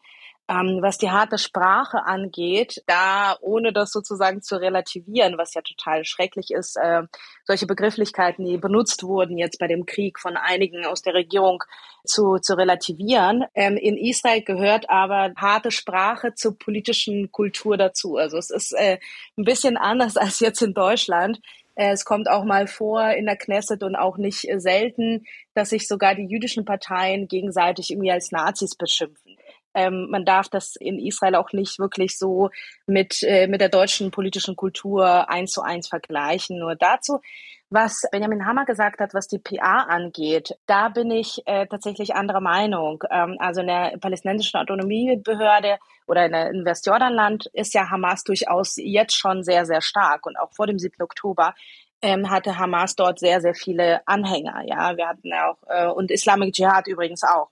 [0.49, 6.05] Ähm, was die harte Sprache angeht, da ohne das sozusagen zu relativieren, was ja total
[6.05, 7.03] schrecklich ist, äh,
[7.43, 11.63] solche Begrifflichkeiten, die benutzt wurden jetzt bei dem Krieg von einigen aus der Regierung
[12.03, 13.45] zu, zu relativieren.
[13.53, 18.17] Ähm, in Israel gehört aber harte Sprache zur politischen Kultur dazu.
[18.17, 18.97] Also es ist äh,
[19.37, 21.39] ein bisschen anders als jetzt in Deutschland.
[21.75, 25.87] Äh, es kommt auch mal vor in der Knesset und auch nicht selten, dass sich
[25.87, 29.28] sogar die jüdischen Parteien gegenseitig irgendwie als Nazis beschimpfen.
[29.73, 32.49] Ähm, man darf das in Israel auch nicht wirklich so
[32.87, 36.59] mit, äh, mit der deutschen politischen Kultur eins zu eins vergleichen.
[36.59, 37.21] Nur dazu,
[37.69, 42.41] was Benjamin Hammer gesagt hat, was die PA angeht, da bin ich äh, tatsächlich anderer
[42.41, 43.03] Meinung.
[43.11, 45.77] Ähm, also in der palästinensischen Autonomiebehörde
[46.07, 50.51] oder in der Westjordanland ist ja Hamas durchaus jetzt schon sehr, sehr stark und auch
[50.51, 51.03] vor dem 7.
[51.03, 51.53] Oktober
[52.01, 54.63] ähm, hatte Hamas dort sehr, sehr viele Anhänger.
[54.65, 57.49] Ja, wir hatten auch äh, und Islamic Jihad übrigens auch.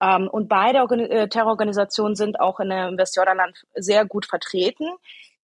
[0.00, 4.88] Ähm, und beide Organ äh, Terrororganisationen sind auch in der Westjordanland sehr gut vertreten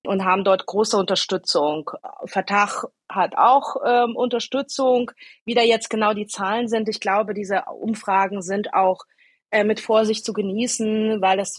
[0.05, 1.91] und haben dort große Unterstützung.
[2.25, 5.11] Fatah hat auch ähm, Unterstützung.
[5.45, 9.05] Wie da jetzt genau die Zahlen sind, ich glaube, diese Umfragen sind auch
[9.51, 11.57] äh, mit Vorsicht zu genießen, weil das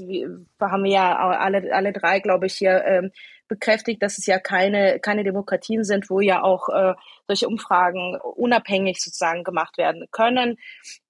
[0.61, 3.11] haben wir ja alle, alle drei, glaube ich, hier ähm,
[3.49, 6.95] bekräftigt, dass es ja keine, keine Demokratien sind, wo ja auch äh,
[7.27, 10.59] solche Umfragen unabhängig sozusagen gemacht werden können.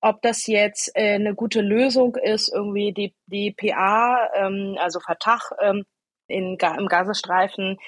[0.01, 5.41] Ob das jetzt äh, eine gute Lösung ist, irgendwie die, die PA, ähm, also Fatah
[5.61, 5.85] ähm,
[6.29, 7.79] in, im Gazastreifen,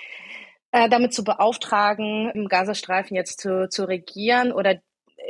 [0.72, 4.80] äh, damit zu beauftragen, im Gazastreifen jetzt zu, zu regieren oder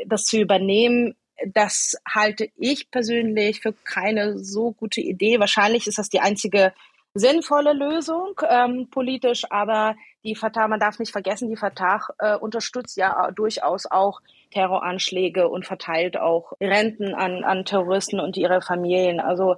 [0.06, 5.38] das zu übernehmen, das halte ich persönlich für keine so gute Idee.
[5.38, 6.72] Wahrscheinlich ist das die einzige
[7.18, 9.96] sinnvolle Lösung ähm, politisch, aber
[10.28, 15.66] die Fatah, man darf nicht vergessen, die Fatah äh, unterstützt ja durchaus auch Terroranschläge und
[15.66, 19.20] verteilt auch Renten an, an Terroristen und ihre Familien.
[19.20, 19.56] Also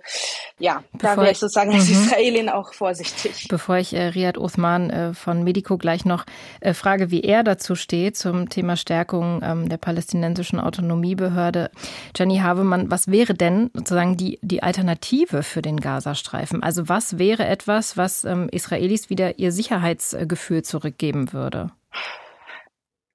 [0.58, 1.94] ja, Bevor da wäre ich sozusagen als mhm.
[1.94, 3.46] Israelin auch vorsichtig.
[3.48, 6.26] Bevor ich äh, Riyad Uthman äh, von Medico gleich noch
[6.60, 11.70] äh, frage, wie er dazu steht zum Thema Stärkung ähm, der palästinensischen Autonomiebehörde.
[12.16, 16.62] Jenny Havemann, was wäre denn sozusagen die, die Alternative für den Gazastreifen?
[16.62, 21.70] Also was wäre etwas, was ähm, Israelis wieder ihr Sicherheitsgefühl zurückgeben würde?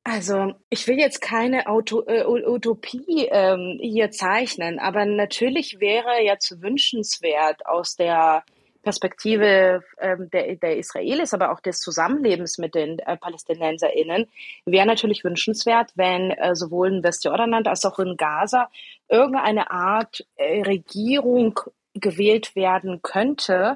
[0.03, 6.61] Also ich will jetzt keine Auto, äh, Utopie ähm, hier zeichnen, aber natürlich wäre jetzt
[6.61, 8.43] wünschenswert aus der
[8.83, 14.27] Perspektive ähm, der, der Israelis, aber auch des Zusammenlebens mit den äh, PalästinenserInnen,
[14.65, 18.69] wäre natürlich wünschenswert, wenn äh, sowohl in Westjordanland als auch in Gaza
[19.09, 21.59] irgendeine Art äh, Regierung
[21.95, 23.75] gewählt werden könnte,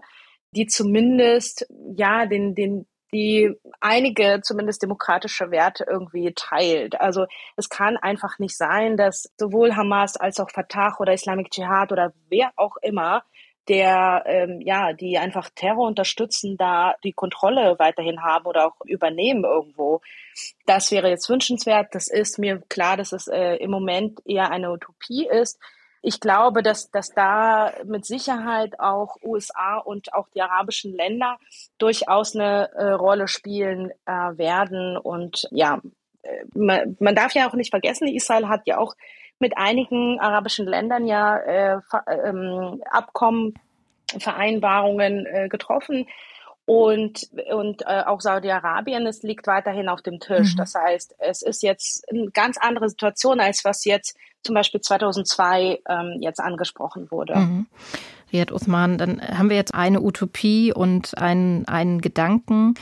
[0.51, 6.99] die zumindest ja den, den die einige zumindest demokratische Werte irgendwie teilt.
[6.99, 11.91] Also es kann einfach nicht sein, dass sowohl Hamas als auch Fatah oder Islamic Jihad
[11.91, 13.23] oder wer auch immer,
[13.67, 19.43] der ähm, ja, die einfach Terror unterstützen, da die Kontrolle weiterhin haben oder auch übernehmen
[19.43, 20.01] irgendwo.
[20.65, 21.93] Das wäre jetzt wünschenswert.
[21.93, 25.59] Das ist mir klar, dass es äh, im Moment eher eine Utopie ist
[26.01, 31.37] ich glaube, dass, dass da mit Sicherheit auch USA und auch die arabischen Länder
[31.77, 34.97] durchaus eine äh, Rolle spielen äh, werden.
[34.97, 35.81] Und ja,
[36.21, 38.95] äh, man, man darf ja auch nicht vergessen, Israel hat ja auch
[39.39, 43.53] mit einigen arabischen Ländern ja äh, ähm, Abkommen,
[44.17, 46.07] Vereinbarungen äh, getroffen.
[46.69, 50.53] Und, und äh, auch Saudi-Arabien, es liegt weiterhin auf dem Tisch.
[50.53, 50.57] Mhm.
[50.57, 55.79] Das heißt, es ist jetzt eine ganz andere Situation, als was jetzt zum Beispiel 2002
[55.89, 57.37] ähm, jetzt angesprochen wurde.
[57.37, 57.65] Mhm.
[58.31, 62.75] Riyad Uthman, dann haben wir jetzt eine Utopie und einen, einen Gedanken.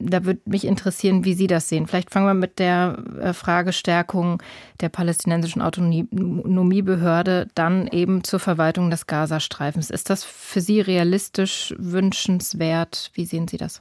[0.00, 1.86] Da würde mich interessieren, wie Sie das sehen.
[1.86, 4.40] Vielleicht fangen wir mit der äh, Fragestärkung
[4.80, 9.90] der palästinensischen Autonomiebehörde dann eben zur Verwaltung des Gazastreifens.
[9.90, 13.10] Ist das für Sie realistisch, wünschenswert?
[13.14, 13.80] Wie sehen Sie das?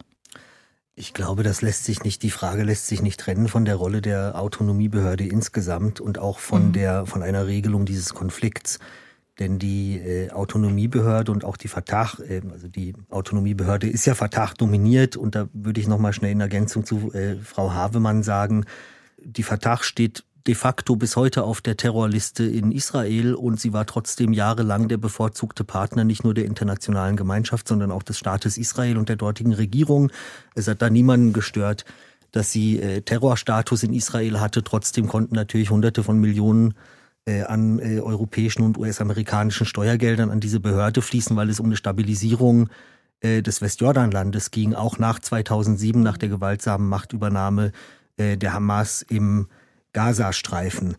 [1.00, 4.02] Ich glaube, das lässt sich nicht, die Frage lässt sich nicht trennen von der Rolle
[4.02, 6.74] der Autonomiebehörde insgesamt und auch von mhm.
[6.74, 8.80] der, von einer Regelung dieses Konflikts.
[9.40, 14.54] Denn die äh, Autonomiebehörde und auch die Fatah, äh, also die Autonomiebehörde ist ja Fatah
[14.58, 18.66] dominiert und da würde ich nochmal schnell in Ergänzung zu äh, Frau Havemann sagen,
[19.24, 23.86] die Fatah steht de facto bis heute auf der Terrorliste in Israel und sie war
[23.86, 28.98] trotzdem jahrelang der bevorzugte Partner nicht nur der internationalen Gemeinschaft, sondern auch des Staates Israel
[28.98, 30.10] und der dortigen Regierung.
[30.56, 31.84] Es hat da niemanden gestört,
[32.32, 34.64] dass sie äh, Terrorstatus in Israel hatte.
[34.64, 36.76] Trotzdem konnten natürlich Hunderte von Millionen
[37.28, 41.76] äh, an äh, europäischen und US-amerikanischen Steuergeldern an diese Behörde fließen, weil es um eine
[41.76, 42.70] Stabilisierung
[43.20, 47.72] äh, des Westjordanlandes ging, auch nach 2007, nach der gewaltsamen Machtübernahme
[48.16, 49.48] äh, der Hamas im
[49.94, 50.96] Gazastreifen.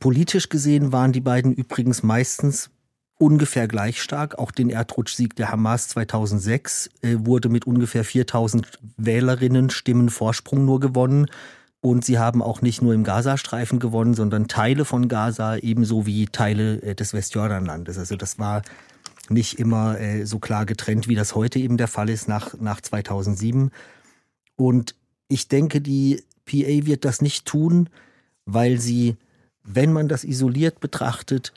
[0.00, 2.70] Politisch gesehen waren die beiden übrigens meistens
[3.18, 4.38] ungefähr gleich stark.
[4.38, 10.80] Auch den Erdrutschsieg der Hamas 2006 äh, wurde mit ungefähr 4000 Wählerinnen Stimmen Vorsprung nur
[10.80, 11.26] gewonnen.
[11.80, 16.26] Und sie haben auch nicht nur im Gazastreifen gewonnen, sondern Teile von Gaza ebenso wie
[16.26, 17.98] Teile äh, des Westjordanlandes.
[17.98, 18.62] Also das war
[19.28, 22.80] nicht immer äh, so klar getrennt, wie das heute eben der Fall ist nach, nach
[22.80, 23.70] 2007.
[24.56, 24.96] Und
[25.28, 27.90] ich denke, die PA wird das nicht tun,
[28.44, 29.16] weil sie,
[29.62, 31.52] wenn man das isoliert betrachtet,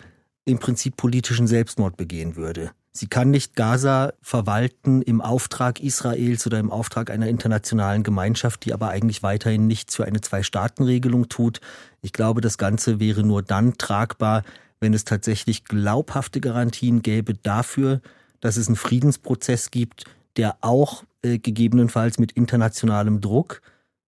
[0.46, 2.72] im Prinzip politischen Selbstmord begehen würde.
[2.94, 8.74] Sie kann nicht Gaza verwalten im Auftrag Israels oder im Auftrag einer internationalen Gemeinschaft, die
[8.74, 11.62] aber eigentlich weiterhin nichts für eine Zwei-Staaten-Regelung tut.
[12.02, 14.44] Ich glaube, das Ganze wäre nur dann tragbar,
[14.82, 18.02] wenn es tatsächlich glaubhafte Garantien gäbe dafür,
[18.42, 23.62] dass es einen Friedensprozess gibt, der auch äh, gegebenenfalls mit internationalem Druck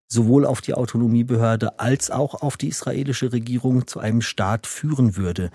[0.08, 5.50] sowohl auf die Autonomiebehörde als auch auf die israelische Regierung zu einem Staat führen würde.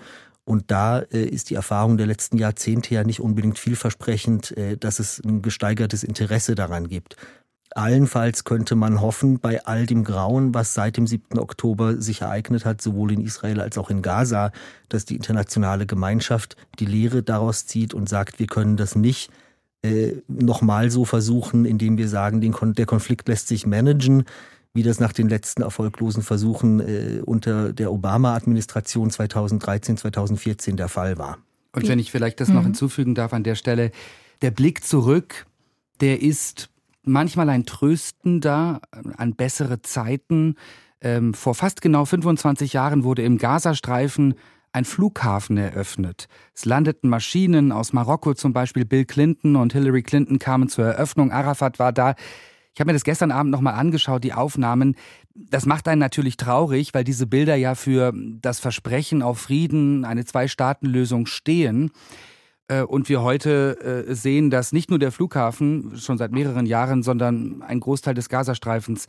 [0.49, 4.97] Und da äh, ist die Erfahrung der letzten Jahrzehnte ja nicht unbedingt vielversprechend, äh, dass
[4.97, 7.17] es ein gesteigertes Interesse daran gibt.
[7.75, 11.37] Allenfalls könnte man hoffen, bei all dem Grauen, was seit dem 7.
[11.37, 14.51] Oktober sich ereignet hat, sowohl in Israel als auch in Gaza,
[14.89, 19.29] dass die internationale Gemeinschaft die Lehre daraus zieht und sagt, wir können das nicht
[19.83, 24.23] äh, nochmal so versuchen, indem wir sagen, Kon der Konflikt lässt sich managen
[24.73, 31.17] wie das nach den letzten erfolglosen Versuchen äh, unter der Obama-Administration 2013, 2014 der Fall
[31.17, 31.39] war.
[31.73, 32.67] Und wenn ich vielleicht das noch mhm.
[32.67, 33.91] hinzufügen darf an der Stelle,
[34.41, 35.45] der Blick zurück,
[36.01, 36.69] der ist
[37.03, 38.81] manchmal ein tröstender
[39.17, 40.55] an bessere Zeiten.
[41.01, 44.35] Ähm, vor fast genau 25 Jahren wurde im Gazastreifen
[44.71, 46.27] ein Flughafen eröffnet.
[46.53, 51.31] Es landeten Maschinen aus Marokko, zum Beispiel Bill Clinton und Hillary Clinton kamen zur Eröffnung.
[51.31, 52.15] Arafat war da.
[52.73, 54.95] Ich habe mir das gestern Abend nochmal angeschaut, die Aufnahmen.
[55.33, 60.25] Das macht einen natürlich traurig, weil diese Bilder ja für das Versprechen auf Frieden, eine
[60.25, 61.91] Zwei-Staaten-Lösung stehen.
[62.67, 67.03] Äh, und wir heute äh, sehen, dass nicht nur der Flughafen schon seit mehreren Jahren,
[67.03, 69.07] sondern ein Großteil des Gazastreifens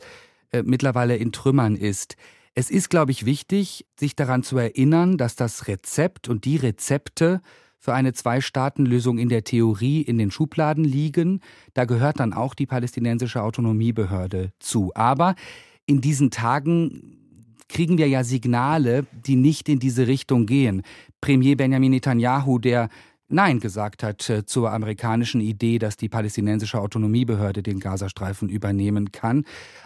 [0.51, 2.17] äh, mittlerweile in Trümmern ist.
[2.53, 7.39] Es ist, glaube ich, wichtig, sich daran zu erinnern, dass das Rezept und die Rezepte
[7.81, 11.41] für eine Zwei-Staaten-Lösung in der Theorie in den Schubladen liegen.
[11.73, 14.91] Da gehört dann auch die palästinensische Autonomiebehörde zu.
[14.93, 15.33] Aber
[15.87, 17.17] in diesen Tagen
[17.67, 20.83] kriegen wir ja Signale, die nicht in diese Richtung gehen.
[21.21, 22.89] Premier Benjamin Netanyahu, der
[23.33, 29.45] Nein gesagt hat zur amerikanischen Idee, dass die palästinensische Autonomiebehörde den Gazastreifen übernehmen kann.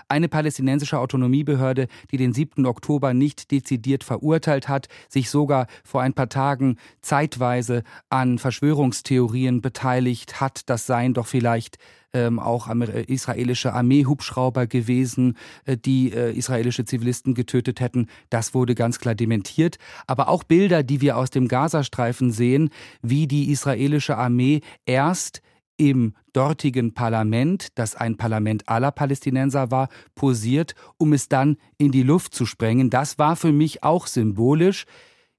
[0.10, 2.66] Eine palästinensische Autonomiebehörde, die den 7.
[2.66, 10.42] Oktober nicht dezidiert verurteilt hat, sich sogar vor ein paar Tagen zeitweise an Verschwörungstheorien beteiligt
[10.42, 10.68] hat.
[10.70, 11.78] Das seien doch vielleicht
[12.16, 18.08] ähm, auch israelische Armeehubschrauber gewesen, äh, die äh, israelische Zivilisten getötet hätten.
[18.30, 19.78] Das wurde ganz klar dementiert.
[20.08, 22.70] Aber auch Bilder, die wir aus dem Gazastreifen sehen,
[23.02, 25.42] wie die israelische Armee erst
[25.78, 32.04] im dortigen Parlament, das ein Parlament aller Palästinenser war, posiert, um es dann in die
[32.04, 32.90] Luft zu sprengen.
[32.90, 34.86] Das war für mich auch symbolisch.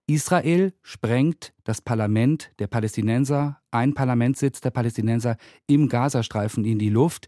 [0.07, 7.27] Israel sprengt das Parlament der Palästinenser, ein Parlamentssitz der Palästinenser im Gazastreifen in die Luft.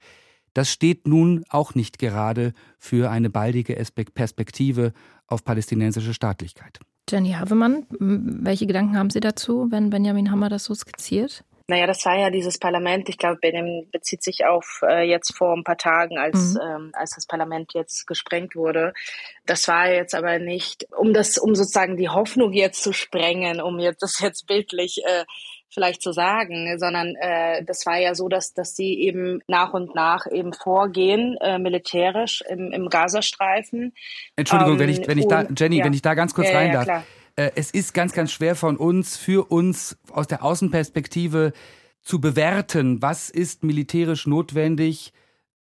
[0.54, 3.74] Das steht nun auch nicht gerade für eine baldige
[4.14, 4.92] Perspektive
[5.26, 6.78] auf palästinensische Staatlichkeit.
[7.10, 11.44] Jenny Havemann, welche Gedanken haben Sie dazu, wenn Benjamin Hammer das so skizziert?
[11.70, 13.11] Naja, das war ja dieses Parlament.
[13.11, 13.40] Ich glaube,
[13.92, 16.61] bezieht sich auf äh, jetzt vor ein paar Tagen, als, mhm.
[16.62, 18.94] ähm, als das Parlament jetzt gesprengt wurde.
[19.44, 23.78] Das war jetzt aber nicht, um das, um sozusagen die Hoffnung jetzt zu sprengen, um
[23.78, 25.24] jetzt das jetzt bildlich äh,
[25.68, 29.94] vielleicht zu sagen, sondern äh, das war ja so, dass, dass sie eben nach und
[29.94, 33.92] nach eben vorgehen, äh, militärisch im, im Gazastreifen.
[34.37, 35.85] Entschuldigung, ähm, wenn ich, wenn ich da, Jenny, ja.
[35.85, 36.87] wenn ich da ganz kurz ja, rein darf.
[36.87, 37.04] Ja,
[37.38, 41.53] äh, es ist ganz, ganz schwer von uns, für uns aus der Außenperspektive
[42.03, 45.12] zu bewerten, was ist militärisch notwendig,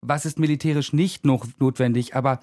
[0.01, 2.17] was ist militärisch nicht noch notwendig.
[2.17, 2.41] Aber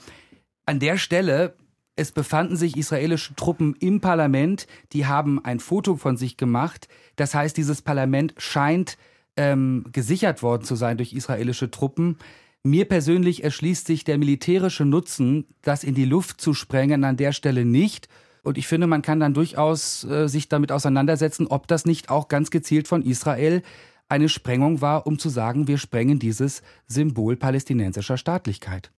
[0.65, 1.55] an der Stelle,
[1.95, 6.87] es befanden sich israelische Truppen im Parlament, die haben ein Foto von sich gemacht.
[7.15, 8.97] Das heißt, dieses Parlament scheint
[9.35, 12.17] ähm, gesichert worden zu sein durch israelische Truppen.
[12.63, 17.33] Mir persönlich erschließt sich der militärische Nutzen, das in die Luft zu sprengen, an der
[17.33, 18.07] Stelle nicht.
[18.47, 22.29] Und ich finde, man kann dann durchaus äh, sich damit auseinandersetzen, ob das nicht auch
[22.29, 23.61] ganz gezielt von Israel
[24.07, 28.89] eine Sprengung war, um zu sagen, wir sprengen dieses Symbol palästinensischer Staatlichkeit.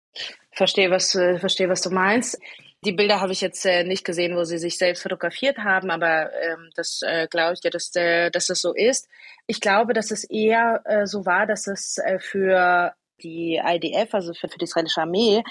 [0.52, 2.38] Verstehe, was, äh, verstehe, was du meinst.
[2.84, 6.30] Die Bilder habe ich jetzt äh, nicht gesehen, wo sie sich selbst fotografiert haben, aber
[6.42, 9.08] ähm, das äh, glaube ich dir, dass, äh, dass es so ist.
[9.46, 14.33] Ich glaube, dass es eher äh, so war, dass es äh, für die IDF, also
[14.35, 15.42] für, für die israelische Armee,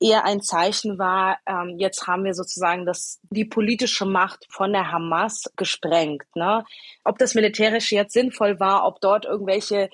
[0.00, 4.92] eher ein Zeichen war, ähm, jetzt haben wir sozusagen das, die politische Macht von der
[4.92, 6.24] Hamas gesprengt.
[6.34, 6.64] Ne?
[7.04, 9.90] Ob das militärisch jetzt sinnvoll war, ob dort irgendwelche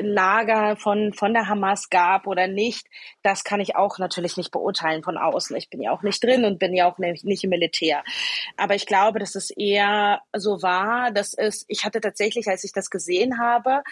[0.00, 2.86] Lager von, von der Hamas gab oder nicht,
[3.22, 5.56] das kann ich auch natürlich nicht beurteilen von außen.
[5.56, 8.02] Ich bin ja auch nicht drin und bin ja auch nicht, nicht im Militär.
[8.56, 12.72] Aber ich glaube, dass es eher so war, dass es, ich hatte tatsächlich, als ich
[12.72, 13.82] das gesehen habe,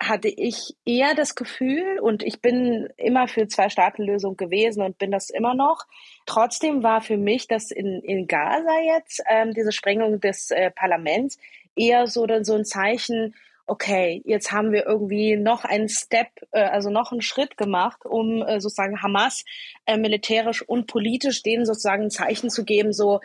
[0.00, 5.28] hatte ich eher das Gefühl, und ich bin immer für Zwei-Staaten-Lösung gewesen und bin das
[5.30, 5.86] immer noch.
[6.24, 11.38] Trotzdem war für mich das in, in Gaza jetzt, ähm, diese Sprengung des äh, Parlaments,
[11.74, 13.34] eher so, so ein Zeichen,
[13.68, 18.42] okay, jetzt haben wir irgendwie noch einen Step, äh, also noch einen Schritt gemacht, um
[18.42, 19.44] äh, sozusagen Hamas
[19.84, 23.20] äh, militärisch und politisch denen sozusagen ein Zeichen zu geben, so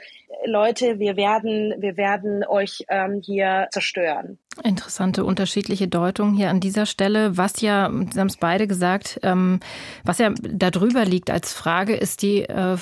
[0.46, 4.38] Leute, wir werden, wir werden euch ähm, hier zerstören.
[4.64, 7.38] Interessante unterschiedliche Deutung hier an dieser Stelle.
[7.38, 9.60] Was ja, Sie haben es beide gesagt, ähm,
[10.04, 12.78] was ja darüber liegt als Frage, ist die äh,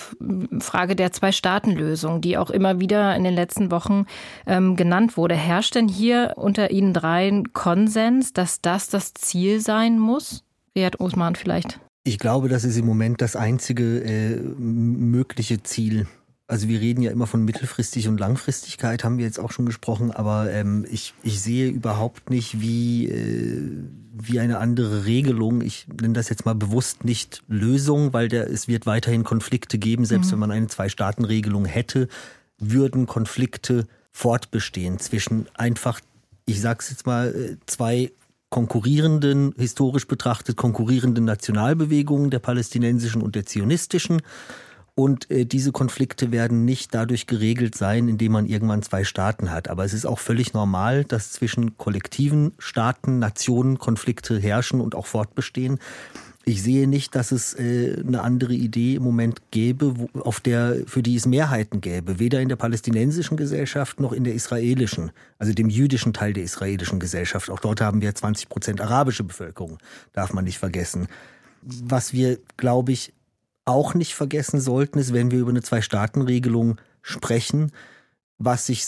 [0.60, 4.06] Frage der Zwei-Staaten-Lösung, die auch immer wieder in den letzten Wochen
[4.46, 5.36] ähm, genannt wurde.
[5.36, 10.44] Herrscht denn hier unter Ihnen dreien Konsens, dass das das Ziel sein muss?
[10.76, 11.80] Riad Osman vielleicht.
[12.04, 16.08] Ich glaube, das ist im Moment das einzige äh, mögliche Ziel.
[16.52, 20.12] Also wir reden ja immer von mittelfristig und Langfristigkeit, haben wir jetzt auch schon gesprochen,
[20.12, 23.72] aber ähm, ich, ich sehe überhaupt nicht, wie, äh,
[24.12, 28.68] wie eine andere Regelung, ich nenne das jetzt mal bewusst nicht Lösung, weil der, es
[28.68, 30.32] wird weiterhin Konflikte geben, selbst mhm.
[30.34, 32.10] wenn man eine Zwei-Staaten-Regelung hätte,
[32.58, 36.02] würden Konflikte fortbestehen zwischen einfach,
[36.46, 38.12] ich sag's jetzt mal, äh, zwei
[38.50, 44.22] konkurrierenden, historisch betrachtet konkurrierenden Nationalbewegungen, der palästinensischen und der zionistischen.
[45.02, 49.68] Und äh, diese Konflikte werden nicht dadurch geregelt sein, indem man irgendwann zwei Staaten hat.
[49.68, 55.08] Aber es ist auch völlig normal, dass zwischen kollektiven Staaten, Nationen Konflikte herrschen und auch
[55.08, 55.80] fortbestehen.
[56.46, 60.84] Ich sehe nicht, dass es äh, eine andere Idee im Moment gäbe, wo, auf der,
[60.86, 65.52] für die es Mehrheiten gäbe, weder in der palästinensischen Gesellschaft noch in der israelischen, also
[65.52, 67.50] dem jüdischen Teil der israelischen Gesellschaft.
[67.50, 69.80] Auch dort haben wir 20 Prozent arabische Bevölkerung,
[70.14, 71.08] darf man nicht vergessen.
[71.64, 73.14] Was wir, glaube ich,
[73.72, 77.72] auch nicht vergessen sollten, ist, wenn wir über eine Zwei-Staaten-Regelung sprechen,
[78.38, 78.86] was sich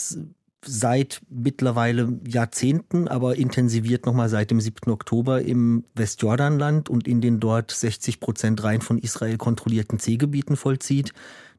[0.65, 4.91] seit mittlerweile Jahrzehnten, aber intensiviert nochmal seit dem 7.
[4.91, 11.13] Oktober im Westjordanland und in den dort 60 Prozent rein von Israel kontrollierten C-Gebieten vollzieht.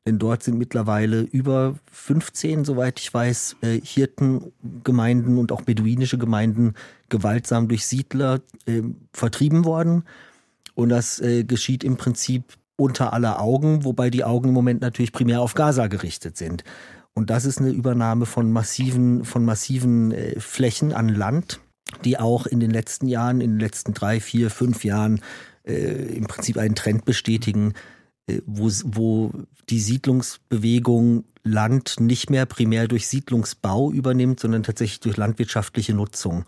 [0.07, 6.75] Denn dort sind mittlerweile über 15, soweit ich weiß, äh, Hirtengemeinden und auch beduinische Gemeinden
[7.09, 10.05] gewaltsam durch Siedler äh, vertrieben worden.
[10.75, 12.45] Und das äh, geschieht im Prinzip
[12.77, 16.65] unter aller Augen, wobei die Augen im Moment natürlich primär auf Gaza gerichtet sind.
[17.15, 21.61] Und das ist eine Übernahme von massiven, von massiven äh, Flächen an Land,
[22.05, 25.21] die auch in den letzten Jahren, in den letzten drei, vier, fünf Jahren
[25.65, 27.75] äh, im Prinzip einen Trend bestätigen,
[28.27, 29.33] äh, wo, wo
[29.69, 36.45] die Siedlungsbewegung Land nicht mehr primär durch Siedlungsbau übernimmt, sondern tatsächlich durch landwirtschaftliche Nutzung.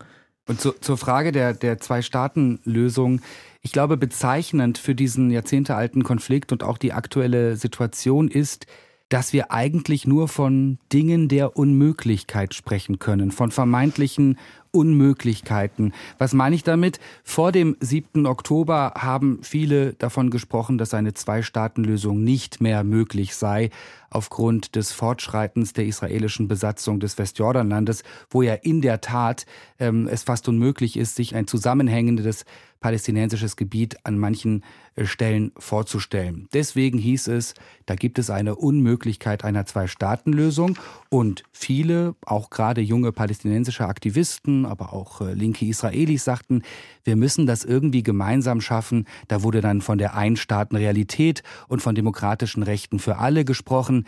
[0.47, 3.21] Und zu, zur Frage der, der Zwei-Staaten-Lösung.
[3.67, 8.65] Ich glaube, bezeichnend für diesen jahrzehntealten Konflikt und auch die aktuelle Situation ist,
[9.09, 14.37] dass wir eigentlich nur von Dingen der Unmöglichkeit sprechen können, von vermeintlichen
[14.77, 15.93] Unmöglichkeiten.
[16.19, 16.99] Was meine ich damit?
[17.23, 18.27] Vor dem 7.
[18.27, 23.71] Oktober haben viele davon gesprochen, dass eine Zwei-Staaten-Lösung nicht mehr möglich sei,
[24.09, 29.45] aufgrund des Fortschreitens der israelischen Besatzung des Westjordanlandes, wo ja in der Tat
[29.79, 32.45] ähm, es fast unmöglich ist, sich ein zusammenhängendes
[32.79, 34.63] palästinensisches Gebiet an manchen
[34.95, 36.47] äh, Stellen vorzustellen.
[36.53, 37.53] Deswegen hieß es,
[37.85, 40.77] da gibt es eine Unmöglichkeit einer Zwei-Staaten-Lösung
[41.09, 46.61] und viele, auch gerade junge palästinensische Aktivisten, aber auch äh, linke Israelis sagten,
[47.03, 49.05] wir müssen das irgendwie gemeinsam schaffen.
[49.27, 54.05] Da wurde dann von der Einstaaten-Realität und von demokratischen Rechten für alle gesprochen.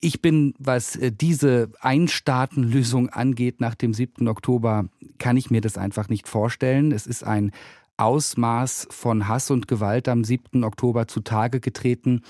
[0.00, 4.28] Ich bin, was äh, diese Einstaatenlösung angeht nach dem 7.
[4.28, 4.88] Oktober,
[5.18, 6.92] kann ich mir das einfach nicht vorstellen.
[6.92, 7.52] Es ist ein
[7.96, 10.64] Ausmaß von Hass und Gewalt am 7.
[10.64, 12.22] Oktober zutage getreten,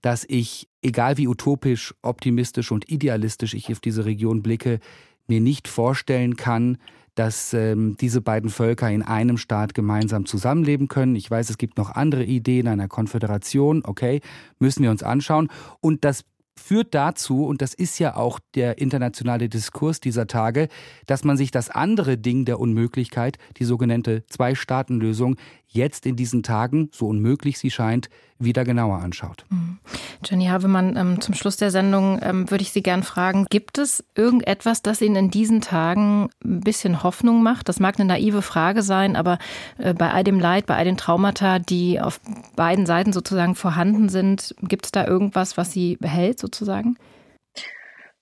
[0.00, 4.80] dass ich, egal wie utopisch, optimistisch und idealistisch ich auf diese Region blicke,
[5.32, 6.76] mir nicht vorstellen kann,
[7.14, 11.16] dass ähm, diese beiden Völker in einem Staat gemeinsam zusammenleben können.
[11.16, 14.20] Ich weiß, es gibt noch andere Ideen einer Konföderation, okay,
[14.58, 15.48] müssen wir uns anschauen.
[15.80, 16.24] Und das
[16.56, 20.68] führt dazu, und das ist ja auch der internationale Diskurs dieser Tage,
[21.06, 25.36] dass man sich das andere Ding der Unmöglichkeit, die sogenannte Zwei-Staaten-Lösung,
[25.72, 29.44] jetzt in diesen Tagen, so unmöglich sie scheint, wieder genauer anschaut.
[29.48, 29.78] Mhm.
[30.24, 34.04] Jenny Havemann, ähm, zum Schluss der Sendung ähm, würde ich Sie gern fragen, gibt es
[34.14, 37.68] irgendetwas, das Ihnen in diesen Tagen ein bisschen Hoffnung macht?
[37.68, 39.38] Das mag eine naive Frage sein, aber
[39.78, 42.20] äh, bei all dem Leid, bei all den Traumata, die auf
[42.56, 46.98] beiden Seiten sozusagen vorhanden sind, gibt es da irgendwas, was Sie behält sozusagen?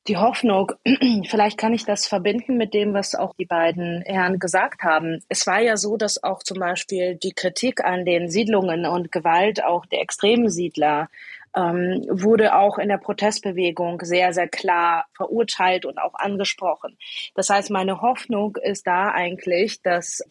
[0.09, 0.73] die Hoffnung,
[1.29, 5.23] vielleicht kann ich das verbinden mit dem, was auch die beiden Herren gesagt haben.
[5.29, 9.63] Es war ja so, dass auch zum Beispiel die Kritik an den Siedlungen und Gewalt
[9.63, 11.09] auch der extremen Siedler
[11.55, 16.97] ähm, wurde auch in der Protestbewegung sehr, sehr klar verurteilt und auch angesprochen.
[17.35, 20.23] Das heißt, meine Hoffnung ist da eigentlich, dass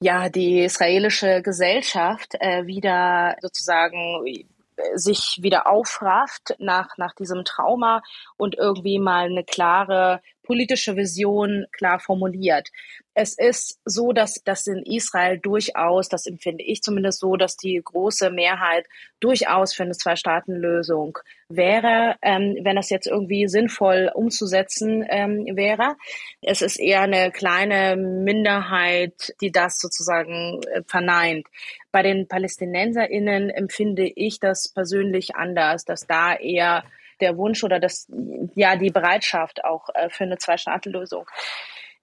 [0.00, 4.46] ja die israelische Gesellschaft äh, wieder sozusagen
[4.94, 8.02] sich wieder aufrafft nach, nach diesem Trauma
[8.36, 12.68] und irgendwie mal eine klare politische Vision klar formuliert.
[13.14, 17.80] Es ist so, dass das in Israel durchaus, das empfinde ich zumindest so, dass die
[17.82, 18.86] große Mehrheit
[19.20, 21.18] durchaus für eine Zwei-Staaten-Lösung
[21.48, 25.96] wäre, ähm, wenn das jetzt irgendwie sinnvoll umzusetzen ähm, wäre.
[26.42, 31.46] Es ist eher eine kleine Minderheit, die das sozusagen äh, verneint.
[31.92, 36.84] Bei den PalästinenserInnen empfinde ich das persönlich anders, dass da eher
[37.20, 38.06] der Wunsch oder das,
[38.54, 41.26] ja, die Bereitschaft auch äh, für eine Zwei-Staaten-Lösung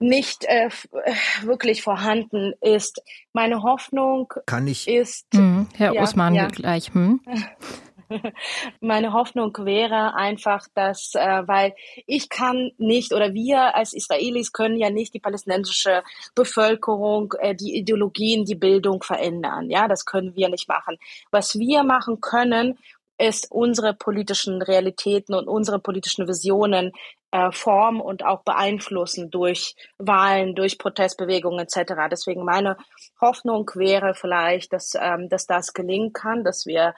[0.01, 3.01] nicht äh, äh, wirklich vorhanden ist.
[3.33, 5.31] Meine Hoffnung Kann ich ist.
[5.33, 6.47] Mhm, Herr ja, Usman ja.
[6.47, 6.93] gleich.
[6.93, 7.21] Hm?
[8.81, 11.73] Meine Hoffnung wäre einfach, dass, äh, weil
[12.07, 16.03] ich kann nicht oder wir als Israelis können ja nicht die palästinensische
[16.35, 19.69] Bevölkerung, äh, die Ideologien, die Bildung verändern.
[19.69, 20.97] Ja, das können wir nicht machen.
[21.31, 22.77] Was wir machen können,
[23.21, 26.91] ist unsere politischen Realitäten und unsere politischen Visionen
[27.31, 31.93] äh, formen und auch beeinflussen durch Wahlen, durch Protestbewegungen etc.
[32.11, 32.77] Deswegen meine
[33.21, 36.93] Hoffnung wäre vielleicht, dass, ähm, dass das gelingen kann, dass wir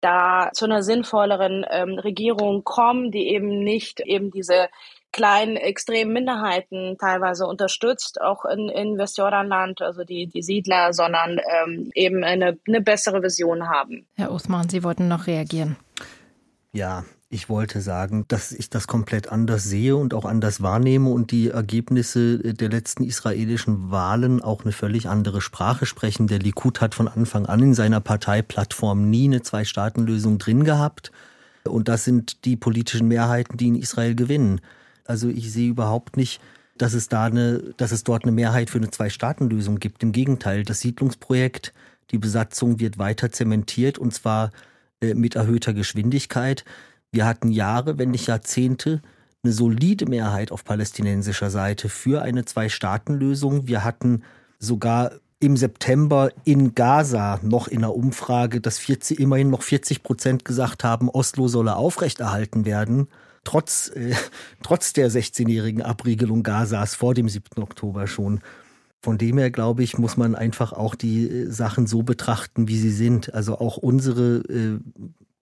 [0.00, 4.68] da zu einer sinnvolleren ähm, Regierung kommen, die eben nicht eben diese
[5.12, 11.90] kleinen extremen Minderheiten teilweise unterstützt, auch in, in Westjordanland, also die, die Siedler, sondern ähm,
[11.94, 14.06] eben eine, eine bessere Vision haben.
[14.16, 15.76] Herr Usman, Sie wollten noch reagieren.
[16.72, 21.30] Ja, ich wollte sagen, dass ich das komplett anders sehe und auch anders wahrnehme und
[21.30, 26.26] die Ergebnisse der letzten israelischen Wahlen auch eine völlig andere Sprache sprechen.
[26.26, 31.10] Der Likud hat von Anfang an in seiner Parteiplattform nie eine Zwei-Staaten-Lösung drin gehabt.
[31.64, 34.60] Und das sind die politischen Mehrheiten, die in Israel gewinnen.
[35.04, 36.40] Also ich sehe überhaupt nicht,
[36.78, 40.02] dass es da eine, dass es dort eine Mehrheit für eine Zwei-Staaten-Lösung gibt.
[40.02, 41.72] Im Gegenteil, das Siedlungsprojekt,
[42.10, 44.50] die Besatzung wird weiter zementiert und zwar
[45.00, 46.64] äh, mit erhöhter Geschwindigkeit.
[47.10, 49.02] Wir hatten Jahre, wenn nicht Jahrzehnte,
[49.44, 53.66] eine solide Mehrheit auf palästinensischer Seite für eine Zwei-Staaten-Lösung.
[53.66, 54.22] Wir hatten
[54.58, 60.44] sogar im September in Gaza noch in der Umfrage, dass 40, immerhin noch 40 Prozent
[60.44, 63.08] gesagt haben, Oslo solle aufrechterhalten werden
[63.44, 64.14] trotz, äh,
[64.62, 67.62] trotz der 16-jährigen Abriegelung Gazas vor dem 7.
[67.62, 68.40] Oktober schon.
[69.00, 72.78] Von dem her, glaube ich, muss man einfach auch die äh, Sachen so betrachten, wie
[72.78, 73.34] sie sind.
[73.34, 74.78] Also auch unsere äh,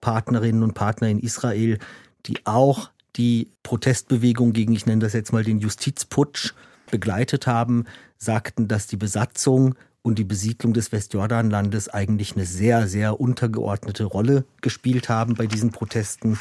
[0.01, 1.79] Partnerinnen und Partner in Israel,
[2.27, 6.55] die auch die Protestbewegung gegen, ich nenne das jetzt mal den Justizputsch,
[6.91, 7.85] begleitet haben,
[8.19, 14.45] sagten, dass die Besatzung und die Besiedlung des Westjordanlandes eigentlich eine sehr, sehr untergeordnete Rolle
[14.61, 16.39] gespielt haben bei diesen Protesten.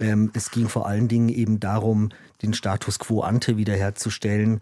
[0.00, 2.10] Ähm, es ging vor allen Dingen eben darum,
[2.42, 4.60] den Status quo ante wiederherzustellen.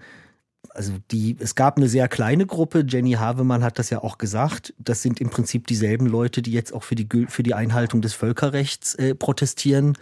[0.70, 4.74] Also die, es gab eine sehr kleine Gruppe, Jenny Havemann hat das ja auch gesagt,
[4.78, 8.14] das sind im Prinzip dieselben Leute, die jetzt auch für die, für die Einhaltung des
[8.14, 9.96] Völkerrechts äh, protestieren.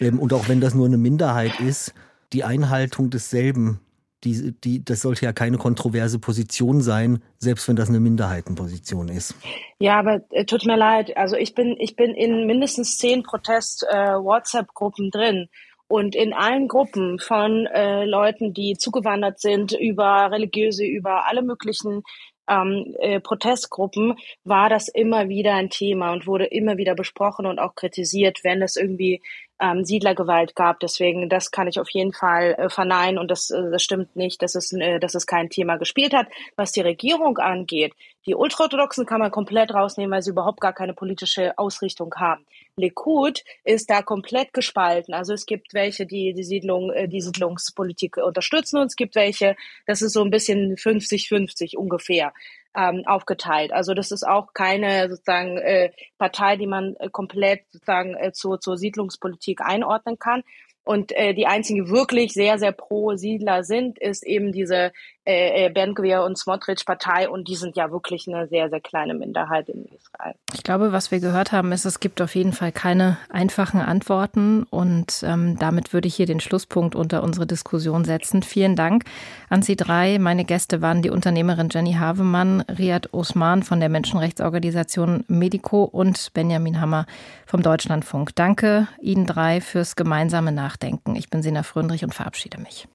[0.00, 1.94] Ähm, und auch wenn das nur eine Minderheit ist,
[2.32, 3.80] die Einhaltung desselben
[4.24, 9.34] die, die, das sollte ja keine kontroverse Position sein, selbst wenn das eine Minderheitenposition ist.
[9.78, 11.16] Ja, aber äh, tut mir leid.
[11.16, 15.48] Also ich bin, ich bin in mindestens zehn Protest-WhatsApp-Gruppen äh, drin.
[15.86, 22.02] Und in allen Gruppen von äh, Leuten, die zugewandert sind, über religiöse, über alle möglichen
[22.48, 24.14] ähm, äh, Protestgruppen,
[24.44, 28.62] war das immer wieder ein Thema und wurde immer wieder besprochen und auch kritisiert, wenn
[28.62, 29.22] es irgendwie
[29.60, 30.80] ähm, Siedlergewalt gab.
[30.80, 34.42] Deswegen, das kann ich auf jeden Fall äh, verneinen und das, äh, das stimmt nicht,
[34.42, 36.26] dass es, äh, dass es kein Thema gespielt hat.
[36.56, 37.92] Was die Regierung angeht,
[38.26, 42.44] die Ultraorthodoxen kann man komplett rausnehmen, weil sie überhaupt gar keine politische Ausrichtung haben.
[42.76, 45.14] Likud ist da komplett gespalten.
[45.14, 49.56] Also es gibt welche, die die Siedlung, äh, die Siedlungspolitik unterstützen und es gibt welche,
[49.86, 52.32] das ist so ein bisschen 50-50 ungefähr
[52.76, 53.72] ähm, aufgeteilt.
[53.72, 58.60] Also das ist auch keine sozusagen äh, Partei, die man äh, komplett sozusagen äh, zur,
[58.60, 60.42] zur Siedlungspolitik einordnen kann.
[60.84, 64.92] Und äh, die einzigen wirklich sehr, sehr pro Siedler sind, ist eben diese
[65.24, 69.14] äh Ben Gvir und Smotrich Partei und die sind ja wirklich eine sehr, sehr kleine
[69.14, 70.34] Minderheit in Israel.
[70.52, 74.64] Ich glaube, was wir gehört haben, ist, es gibt auf jeden Fall keine einfachen Antworten
[74.64, 78.42] und ähm, damit würde ich hier den Schlusspunkt unter unsere Diskussion setzen.
[78.42, 79.04] Vielen Dank
[79.48, 80.18] an Sie drei.
[80.18, 86.80] Meine Gäste waren die Unternehmerin Jenny Havemann, Riyad Osman von der Menschenrechtsorganisation Medico und Benjamin
[86.80, 87.06] Hammer
[87.46, 88.34] vom Deutschlandfunk.
[88.34, 91.16] Danke Ihnen drei fürs gemeinsame Nachdenken.
[91.16, 92.88] Ich bin Sina Fröndrich und verabschiede mich.